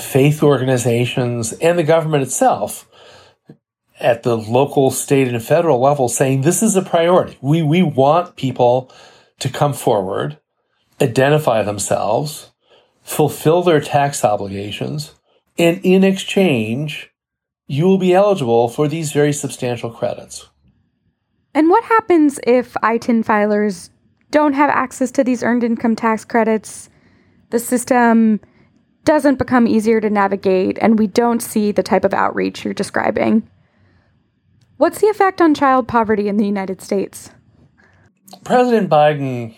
faith 0.00 0.42
organizations 0.42 1.52
and 1.54 1.78
the 1.78 1.84
government 1.84 2.22
itself 2.22 2.88
at 3.98 4.22
the 4.22 4.36
local, 4.36 4.90
state, 4.90 5.28
and 5.28 5.42
federal 5.42 5.80
level 5.80 6.08
saying 6.08 6.42
this 6.42 6.62
is 6.62 6.76
a 6.76 6.82
priority. 6.82 7.38
We, 7.40 7.62
we 7.62 7.82
want 7.82 8.36
people 8.36 8.92
to 9.38 9.48
come 9.48 9.72
forward, 9.72 10.38
identify 11.00 11.62
themselves, 11.62 12.52
fulfill 13.06 13.62
their 13.62 13.80
tax 13.80 14.24
obligations, 14.24 15.14
and 15.56 15.80
in 15.84 16.02
exchange, 16.02 17.10
you 17.68 17.84
will 17.84 17.98
be 17.98 18.12
eligible 18.12 18.68
for 18.68 18.88
these 18.88 19.12
very 19.12 19.32
substantial 19.32 19.90
credits. 19.90 20.48
And 21.54 21.70
what 21.70 21.84
happens 21.84 22.40
if 22.46 22.74
ITIN 22.82 23.24
filers 23.24 23.90
don't 24.32 24.54
have 24.54 24.70
access 24.70 25.12
to 25.12 25.24
these 25.24 25.44
earned 25.44 25.62
income 25.62 25.94
tax 25.94 26.24
credits? 26.24 26.90
The 27.50 27.60
system 27.60 28.40
doesn't 29.04 29.38
become 29.38 29.68
easier 29.68 30.00
to 30.00 30.10
navigate 30.10 30.76
and 30.80 30.98
we 30.98 31.06
don't 31.06 31.40
see 31.40 31.70
the 31.70 31.84
type 31.84 32.04
of 32.04 32.12
outreach 32.12 32.64
you're 32.64 32.74
describing. 32.74 33.48
What's 34.78 35.00
the 35.00 35.06
effect 35.06 35.40
on 35.40 35.54
child 35.54 35.86
poverty 35.86 36.28
in 36.28 36.36
the 36.36 36.44
United 36.44 36.82
States? 36.82 37.30
President 38.44 38.90
Biden, 38.90 39.54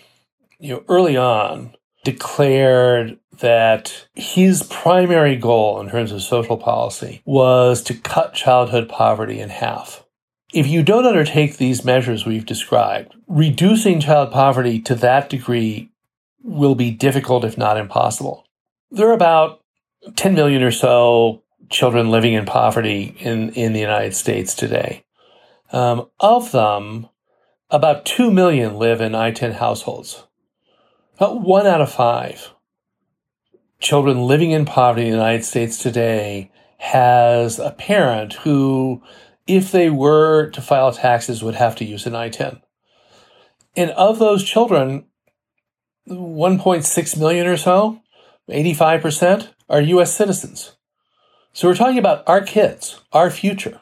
you 0.59 0.75
know, 0.75 0.85
early 0.87 1.17
on 1.17 1.75
declared 2.05 3.19
that 3.41 4.07
his 4.15 4.63
primary 4.65 5.37
goal 5.37 5.81
in 5.81 5.91
terms 5.91 6.13
of 6.13 6.23
social 6.23 6.57
policy 6.57 7.23
was 7.25 7.83
to 7.83 7.95
cut 7.95 8.35
childhood 8.35 8.89
poverty 8.89 9.41
in 9.41 9.49
half. 9.49 10.05
If 10.53 10.67
you 10.67 10.83
don't 10.83 11.07
undertake 11.07 11.57
these 11.57 11.85
measures 11.85 12.25
we've 12.25 12.47
described, 12.47 13.15
reducing 13.27 14.01
child 14.01 14.33
poverty 14.33 14.81
to 14.81 14.95
that 14.97 15.29
degree 15.29 15.91
will 16.43 16.75
be 16.75 16.91
difficult, 16.91 17.45
if 17.45 17.59
not 17.59 17.77
impossible. 17.77 18.47
There 18.91 19.09
are 19.09 19.15
about 19.15 19.61
10 20.17 20.35
million 20.35 20.63
or 20.63 20.71
so 20.71 21.43
children 21.69 22.11
living 22.11 22.33
in 22.33 22.47
poverty 22.47 23.15
in, 23.19 23.51
in 23.51 23.75
the 23.75 23.81
United 23.81 24.15
States 24.15 24.55
today. 24.55 25.05
Um, 25.71 26.09
of 26.19 26.51
them, 26.53 27.09
about 27.71 28.07
2 28.07 28.31
million 28.31 28.77
live 28.77 29.03
in 29.03 29.13
ITIN 29.13 29.55
households. 29.55 30.25
About 31.19 31.41
one 31.41 31.67
out 31.67 31.81
of 31.81 31.91
five 31.91 32.53
children 33.81 34.23
living 34.29 34.53
in 34.53 34.65
poverty 34.65 35.03
in 35.03 35.11
the 35.11 35.17
United 35.17 35.45
States 35.45 35.77
today 35.77 36.53
has 36.79 37.59
a 37.59 37.73
parent 37.73 38.35
who, 38.35 39.03
if 39.45 39.73
they 39.73 39.91
were 39.91 40.49
to 40.51 40.63
file 40.63 40.93
taxes, 40.93 41.43
would 41.43 41.57
have 41.57 41.75
to 41.77 41.85
use 41.85 42.07
an 42.07 42.13
ITIN. 42.13 42.63
And 43.75 43.91
of 43.91 44.21
those 44.21 44.45
children, 44.45 45.07
1.6 46.09 47.19
million 47.19 47.49
or 47.49 47.57
so 47.57 48.01
85% 48.49 49.49
are 49.69 49.81
US 49.81 50.15
citizens. 50.15 50.77
So 51.53 51.67
we're 51.67 51.75
talking 51.75 51.99
about 51.99 52.23
our 52.29 52.43
kids, 52.43 53.01
our 53.13 53.33
future. 53.33 53.81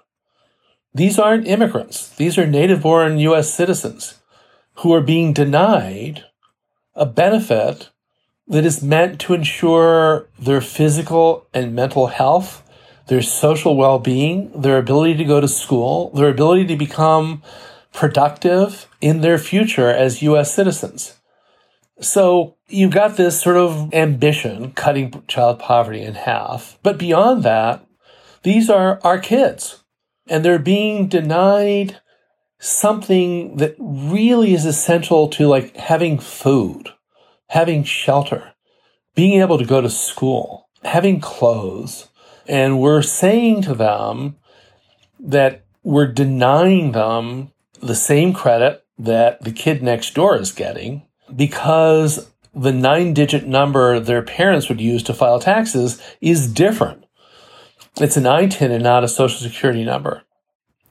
These 0.95 1.19
aren't 1.19 1.47
immigrants. 1.47 2.09
These 2.09 2.39
are 2.39 2.47
native 2.47 2.81
born 2.81 3.19
US 3.19 3.53
citizens 3.53 4.23
who 4.77 4.95
are 4.95 5.03
being 5.03 5.35
denied 5.35 6.25
a 6.97 7.07
benefit 7.07 7.91
that 8.49 8.65
is 8.65 8.83
meant 8.83 9.21
to 9.21 9.35
ensure 9.35 10.29
their 10.39 10.61
physical 10.61 11.47
and 11.53 11.75
mental 11.75 12.09
health, 12.09 12.63
their 13.09 13.23
social 13.23 13.77
well 13.77 13.99
being, 13.99 14.51
their 14.61 14.79
ability 14.79 15.15
to 15.17 15.25
go 15.25 15.41
to 15.41 15.49
school, 15.49 16.11
their 16.11 16.29
ability 16.29 16.67
to 16.67 16.77
become 16.77 17.43
productive 17.93 18.89
in 19.01 19.21
their 19.21 19.39
future 19.39 19.89
as 19.89 20.23
US 20.23 20.55
citizens. 20.55 21.15
So 22.01 22.57
you've 22.69 22.93
got 22.93 23.17
this 23.17 23.41
sort 23.41 23.57
of 23.57 23.93
ambition, 23.95 24.73
cutting 24.73 25.23
child 25.29 25.59
poverty 25.59 26.03
in 26.03 26.15
half. 26.15 26.79
But 26.83 26.99
beyond 26.99 27.43
that, 27.43 27.87
these 28.43 28.69
are 28.69 29.01
our 29.03 29.19
kids 29.19 29.83
and 30.29 30.45
they're 30.45 30.59
being 30.59 31.09
denied 31.09 32.01
something 32.59 33.57
that 33.57 33.75
really 33.79 34.55
is 34.55 34.65
essential 34.65 35.29
to 35.29 35.47
like 35.47 35.77
having 35.77 36.19
food, 36.19 36.91
having 37.49 37.85
shelter, 37.85 38.55
being 39.15 39.41
able 39.41 39.59
to 39.59 39.65
go 39.65 39.81
to 39.81 39.91
school, 39.91 40.69
having 40.83 41.21
clothes. 41.21 42.09
And 42.47 42.81
we're 42.81 43.03
saying 43.03 43.63
to 43.63 43.75
them 43.75 44.37
that 45.21 45.65
we're 45.83 46.07
denying 46.07 46.93
them 46.93 47.53
the 47.81 47.95
same 47.95 48.33
credit 48.33 48.85
that 48.99 49.43
the 49.43 49.53
kid 49.53 49.83
next 49.83 50.15
door 50.15 50.37
is 50.37 50.53
getting 50.53 51.07
because 51.35 52.31
the 52.55 52.73
nine 52.73 53.13
digit 53.13 53.47
number 53.47 54.01
their 54.01 54.23
parents 54.23 54.69
would 54.69 54.81
use 54.81 55.03
to 55.05 55.15
file 55.15 55.39
taxes 55.39 56.01
is 56.21 56.51
different. 56.51 57.05
It's 58.01 58.17
an 58.17 58.25
ITIN 58.25 58.71
and 58.71 58.83
not 58.83 59.05
a 59.05 59.09
social 59.09 59.39
security 59.39 59.85
number. 59.85 60.23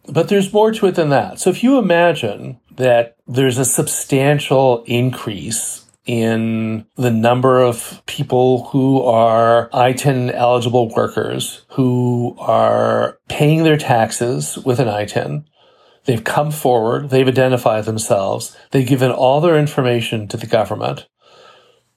But 0.08 0.30
there's 0.30 0.54
more 0.54 0.72
to 0.72 0.88
it 0.88 0.96
than 0.96 1.10
that. 1.10 1.40
So 1.40 1.50
if 1.50 1.64
you 1.64 1.78
imagine 1.78 2.60
that 2.76 3.18
there's 3.28 3.58
a 3.58 3.66
substantial 3.66 4.84
increase 4.86 5.86
in 6.06 6.86
the 6.96 7.12
number 7.12 7.62
of 7.62 8.02
people 8.06 8.66
who 8.66 9.02
are 9.02 9.70
ITIN 9.74 10.32
eligible 10.34 10.94
workers 10.94 11.66
who 11.70 12.36
are 12.40 13.18
paying 13.28 13.64
their 13.64 13.78
taxes 13.78 14.58
with 14.60 14.80
an 14.80 14.88
ITIN. 14.88 15.46
They've 16.06 16.24
come 16.24 16.52
forward. 16.52 17.10
They've 17.10 17.28
identified 17.28 17.86
themselves. 17.86 18.56
They've 18.70 18.88
given 18.88 19.10
all 19.12 19.42
their 19.42 19.58
information 19.58 20.28
to 20.28 20.38
the 20.38 20.46
government 20.46 21.08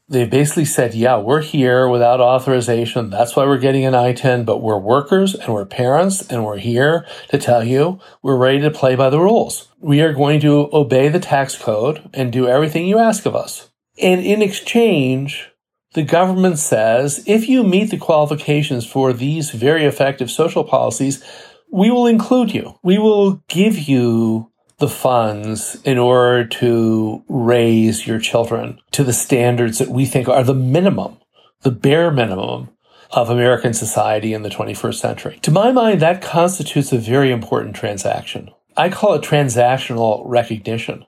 they 0.08 0.24
basically 0.24 0.64
said, 0.64 0.94
yeah, 0.94 1.18
we're 1.18 1.42
here 1.42 1.86
without 1.86 2.20
authorization. 2.20 3.10
That's 3.10 3.36
why 3.36 3.44
we're 3.44 3.58
getting 3.58 3.84
an 3.84 3.92
ITIN, 3.92 4.46
but 4.46 4.62
we're 4.62 4.78
workers 4.78 5.34
and 5.34 5.52
we're 5.52 5.66
parents 5.66 6.26
and 6.28 6.44
we're 6.44 6.58
here 6.58 7.06
to 7.28 7.36
tell 7.36 7.62
you 7.62 8.00
we're 8.22 8.38
ready 8.38 8.60
to 8.60 8.70
play 8.70 8.96
by 8.96 9.10
the 9.10 9.20
rules. 9.20 9.68
We 9.80 10.00
are 10.00 10.14
going 10.14 10.40
to 10.40 10.70
obey 10.72 11.08
the 11.08 11.20
tax 11.20 11.58
code 11.58 12.08
and 12.14 12.32
do 12.32 12.48
everything 12.48 12.86
you 12.86 12.98
ask 12.98 13.26
of 13.26 13.36
us. 13.36 13.70
And 14.00 14.24
in 14.24 14.40
exchange, 14.40 15.50
the 15.92 16.02
government 16.04 16.58
says, 16.58 17.22
if 17.26 17.48
you 17.48 17.62
meet 17.62 17.90
the 17.90 17.98
qualifications 17.98 18.86
for 18.86 19.12
these 19.12 19.50
very 19.50 19.84
effective 19.84 20.30
social 20.30 20.64
policies, 20.64 21.22
we 21.70 21.90
will 21.90 22.06
include 22.06 22.54
you. 22.54 22.78
We 22.82 22.96
will 22.96 23.42
give 23.48 23.78
you 23.78 24.47
the 24.78 24.88
funds 24.88 25.80
in 25.84 25.98
order 25.98 26.44
to 26.46 27.24
raise 27.28 28.06
your 28.06 28.18
children 28.18 28.80
to 28.92 29.02
the 29.04 29.12
standards 29.12 29.78
that 29.78 29.88
we 29.88 30.06
think 30.06 30.28
are 30.28 30.44
the 30.44 30.54
minimum, 30.54 31.18
the 31.62 31.70
bare 31.70 32.10
minimum 32.10 32.70
of 33.10 33.30
American 33.30 33.74
society 33.74 34.32
in 34.32 34.42
the 34.42 34.48
21st 34.48 34.94
century. 34.94 35.38
To 35.42 35.50
my 35.50 35.72
mind, 35.72 36.00
that 36.00 36.22
constitutes 36.22 36.92
a 36.92 36.98
very 36.98 37.30
important 37.30 37.74
transaction. 37.74 38.50
I 38.76 38.90
call 38.90 39.14
it 39.14 39.22
transactional 39.22 40.22
recognition, 40.24 41.04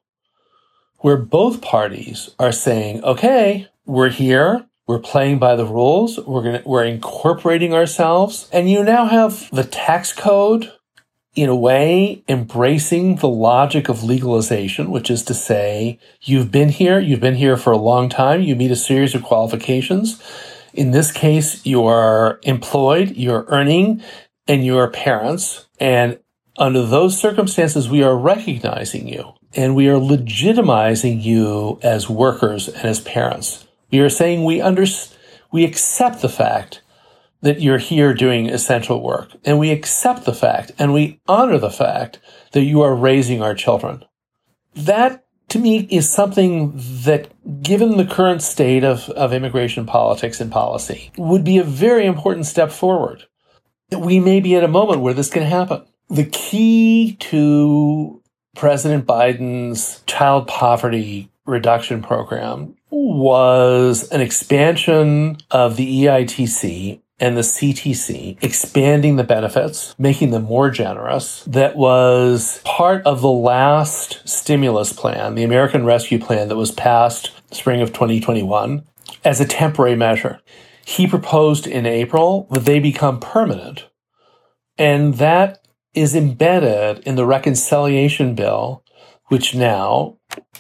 where 0.99 1.17
both 1.17 1.63
parties 1.63 2.31
are 2.39 2.53
saying, 2.53 3.05
okay, 3.05 3.69
we're 3.87 4.11
here. 4.11 4.67
We're 4.89 4.99
playing 4.99 5.39
by 5.39 5.55
the 5.55 5.67
rules. 5.67 6.19
We're 6.19 6.43
to, 6.43 6.63
we're 6.67 6.85
incorporating 6.85 7.73
ourselves. 7.75 8.49
And 8.53 8.69
you 8.69 8.83
now 8.83 9.07
have 9.07 9.49
the 9.53 9.63
tax 9.63 10.13
code 10.13 10.73
in 11.35 11.49
a 11.49 11.55
way, 11.55 12.25
embracing 12.29 13.17
the 13.17 13.29
logic 13.29 13.89
of 13.89 14.03
legalization, 14.03 14.91
which 14.91 15.11
is 15.11 15.23
to 15.25 15.35
say, 15.35 15.99
you've 16.23 16.51
been 16.51 16.71
here, 16.71 16.99
you've 16.99 17.21
been 17.21 17.37
here 17.37 17.57
for 17.57 17.73
a 17.73 17.79
long 17.79 18.09
time, 18.09 18.43
you 18.43 18.57
meet 18.57 18.71
a 18.71 18.77
series 18.77 19.15
of 19.15 19.23
qualifications. 19.23 20.21
In 20.75 20.91
this 20.91 21.13
case, 21.13 21.65
you 21.65 21.85
are 21.85 22.41
employed, 22.43 23.17
you're 23.17 23.45
earning, 23.49 24.03
and 24.49 24.65
you 24.65 24.77
are 24.79 24.91
parents. 24.91 25.67
And 25.79 26.19
under 26.57 26.85
those 26.85 27.19
circumstances, 27.19 27.89
we 27.89 28.03
are 28.03 28.17
recognizing 28.17 29.07
you 29.07 29.35
and 29.55 29.75
we 29.75 29.89
are 29.89 29.99
legitimizing 29.99 31.23
you 31.23 31.79
as 31.83 32.09
workers 32.09 32.69
and 32.69 32.85
as 32.85 33.01
parents. 33.01 33.67
We 33.91 34.01
are 34.01 34.11
saying 34.11 34.45
we 34.45 34.61
under, 34.61 34.85
we 35.51 35.65
accept 35.65 36.23
the 36.23 36.29
fact 36.29 36.83
that 37.43 37.61
you're 37.61 37.79
here 37.79 38.15
doing 38.15 38.49
essential 38.49 39.03
work. 39.03 39.31
And 39.45 39.59
we 39.59 39.71
accept 39.71 40.25
the 40.25 40.35
fact 40.35 40.73
and 40.79 40.93
we 40.93 41.21
honor 41.27 41.59
the 41.59 41.71
fact 41.71 42.19
that 42.53 42.63
you 42.63 42.83
are 42.83 42.95
raising 42.95 43.43
our 43.43 43.55
children. 43.55 44.05
That 44.75 45.25
to 45.51 45.59
me 45.59 45.89
is 45.91 46.09
something 46.09 46.73
that, 46.77 47.29
given 47.63 47.97
the 47.97 48.05
current 48.05 48.41
state 48.41 48.85
of, 48.85 49.09
of 49.11 49.33
immigration 49.33 49.85
politics 49.85 50.41
and 50.41 50.51
policy, 50.51 51.11
would 51.17 51.45
be 51.45 51.59
a 51.59 51.65
very 51.65 52.07
important 52.07 52.47
step 52.47 52.71
forward. 52.71 53.25
We 53.91 54.21
may 54.21 54.41
be 54.41 54.55
at 54.55 54.63
a 54.63 54.69
moment 54.69 55.01
where 55.01 55.15
this 55.15 55.29
can 55.29 55.43
happen. 55.43 55.85
The 56.09 56.27
key 56.27 57.17
to 57.21 58.23
President 58.55 59.07
Biden's 59.07 60.03
child 60.07 60.47
poverty 60.47 61.31
reduction 61.47 62.01
program 62.01 62.77
was 62.91 64.09
an 64.11 64.21
expansion 64.21 65.39
of 65.51 65.77
the 65.77 66.05
EITC 66.05 67.01
and 67.21 67.37
the 67.37 67.43
CTC, 67.43 68.43
expanding 68.43 69.17
the 69.17 69.25
benefits, 69.25 69.95
making 69.99 70.31
them 70.31 70.45
more 70.45 70.71
generous. 70.71 71.45
That 71.45 71.77
was 71.77 72.61
part 72.65 73.05
of 73.07 73.21
the 73.21 73.29
last 73.29 74.27
stimulus 74.27 74.93
plan, 74.93 75.35
the 75.35 75.45
American 75.45 75.85
Rescue 75.85 76.19
Plan 76.19 76.49
that 76.49 76.57
was 76.57 76.73
passed 76.73 77.31
spring 77.53 77.83
of 77.83 77.93
2021 77.93 78.85
as 79.25 79.41
a 79.41 79.47
temporary 79.47 79.97
measure. 79.97 80.41
He 80.85 81.07
proposed 81.07 81.67
in 81.67 81.85
April 81.87 82.49
that 82.51 82.65
they 82.65 82.81
become 82.81 83.21
permanent. 83.21 83.87
And 84.79 85.15
that 85.15 85.67
is 85.93 86.17
embedded 86.17 87.01
in 87.07 87.17
the 87.17 87.27
reconciliation 87.27 88.35
bill, 88.35 88.83
which 89.27 89.55
now, 89.55 90.17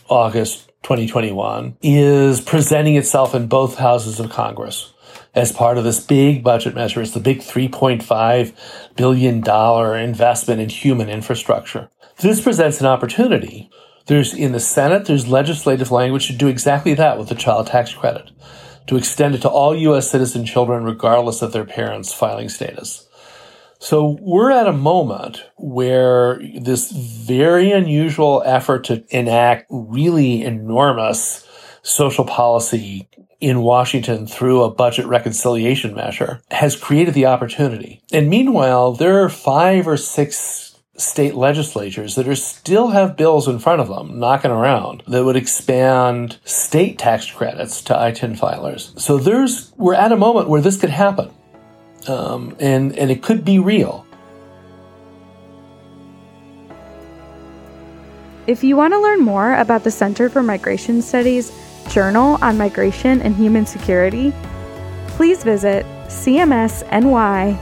August 0.09 0.69
2021, 0.83 1.79
is 1.81 2.41
presenting 2.41 2.97
itself 2.97 3.35
in 3.35 3.47
both 3.47 3.79
houses 3.79 4.21
of 4.21 4.31
Congress 4.31 4.93
as 5.35 5.53
part 5.53 5.79
of 5.79 5.85
this 5.85 6.01
big 6.01 6.43
budget 6.43 6.75
measure. 6.75 7.01
It's 7.03 7.13
the 7.13 7.21
big 7.21 7.39
$3.5 7.39 8.97
billion 8.97 9.37
investment 9.99 10.61
in 10.61 10.69
human 10.69 11.09
infrastructure. 11.09 11.89
This 12.19 12.41
presents 12.41 12.81
an 12.81 12.87
opportunity. 12.87 13.71
There's 14.07 14.35
in 14.35 14.53
the 14.53 14.61
Senate, 14.61 15.07
there's 15.07 15.29
legislative 15.29 15.91
language 15.91 16.27
to 16.27 16.33
do 16.33 16.49
exactly 16.49 16.95
that 16.95 17.19
with 17.19 17.29
the 17.29 17.35
child 17.35 17.69
tax 17.69 17.95
credit, 17.95 18.31
to 18.89 18.97
extend 18.97 19.35
it 19.35 19.43
to 19.43 19.49
all 19.49 19.75
U.S. 19.77 20.11
citizen 20.11 20.45
children, 20.45 20.85
regardless 20.85 21.43
of 21.43 21.53
their 21.53 21.65
parents' 21.65 22.13
filing 22.13 22.49
status. 22.49 23.07
So 23.79 24.19
we're 24.21 24.51
at 24.51 24.67
a 24.67 24.73
moment 24.73 25.45
where 25.57 26.39
this 26.61 26.91
very 26.91 27.71
unusual 27.71 28.43
effort 28.45 28.85
to 28.85 29.05
enact 29.09 29.67
really 29.71 30.43
enormous 30.43 31.47
social 31.83 32.27
policy 32.27 33.09
in 33.41 33.63
Washington 33.63 34.27
through 34.27 34.63
a 34.63 34.71
budget 34.71 35.07
reconciliation 35.07 35.95
measure 35.95 36.43
has 36.51 36.77
created 36.77 37.15
the 37.15 37.27
opportunity. 37.27 38.03
And 38.13 38.29
meanwhile, 38.29 38.93
there 38.93 39.23
are 39.25 39.29
five 39.29 39.89
or 39.89 39.97
six 39.97 40.79
state 40.97 41.35
legislatures 41.35 42.15
that 42.15 42.29
are 42.29 42.37
still 42.37 42.89
have 42.89 43.17
bills 43.17 43.49
in 43.49 43.59
front 43.59 43.81
of 43.81 43.89
them 43.89 44.19
knocking 44.19 44.51
around 44.51 45.03
that 45.09 45.25
would 45.25 45.37
expand 45.37 46.39
state 46.45 46.99
tax 46.99 47.31
credits 47.31 47.81
to 47.83 47.95
ITIN 47.95 48.39
filers. 48.39 48.99
So 49.01 49.17
there's 49.17 49.73
we're 49.77 49.95
at 49.95 50.13
a 50.13 50.17
moment 50.17 50.49
where 50.49 50.61
this 50.61 50.79
could 50.79 50.91
happen, 50.91 51.31
um, 52.07 52.55
and 52.61 52.97
and 52.99 53.11
it 53.11 53.23
could 53.23 53.45
be 53.45 53.59
real. 53.59 54.07
If 58.47 58.65
you 58.65 58.77
want 58.77 58.93
to 58.95 59.01
learn 59.01 59.21
more 59.21 59.55
about 59.55 59.85
the 59.85 59.91
Center 59.91 60.29
for 60.29 60.43
Migration 60.43 61.03
Studies 61.03 61.53
Journal 61.89 62.39
on 62.43 62.59
Migration 62.59 63.23
and 63.23 63.35
Human 63.35 63.67
Security, 63.67 64.33
please 65.09 65.43
visit 65.43 65.85
cmsny.org. 66.07 67.57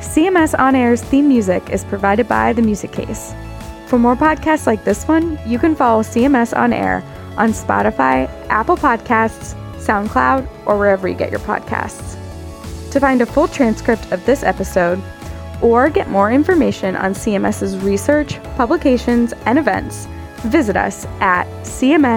CMS 0.00 0.58
On 0.58 0.74
Air's 0.74 1.02
theme 1.02 1.28
music 1.28 1.70
is 1.70 1.84
provided 1.84 2.28
by 2.28 2.52
The 2.52 2.62
Music 2.62 2.92
Case. 2.92 3.34
For 3.86 3.98
more 3.98 4.16
podcasts 4.16 4.66
like 4.66 4.84
this 4.84 5.08
one, 5.08 5.38
you 5.46 5.58
can 5.58 5.74
follow 5.74 6.02
CMS 6.02 6.56
On 6.56 6.72
Air 6.72 7.02
on 7.36 7.50
Spotify, 7.50 8.28
Apple 8.48 8.76
Podcasts, 8.76 9.54
SoundCloud, 9.76 10.48
or 10.66 10.78
wherever 10.78 11.08
you 11.08 11.14
get 11.14 11.30
your 11.30 11.40
podcasts. 11.40 12.16
To 12.90 13.00
find 13.00 13.20
a 13.22 13.26
full 13.26 13.48
transcript 13.48 14.12
of 14.12 14.24
this 14.26 14.42
episode, 14.42 15.02
or 15.62 15.90
get 15.90 16.08
more 16.08 16.30
information 16.30 16.96
on 16.96 17.12
CMS's 17.12 17.76
research, 17.78 18.42
publications, 18.56 19.32
and 19.46 19.58
events, 19.58 20.06
visit 20.42 20.76
us 20.76 21.06
at 21.20 21.46
cmsny.org. 21.64 22.08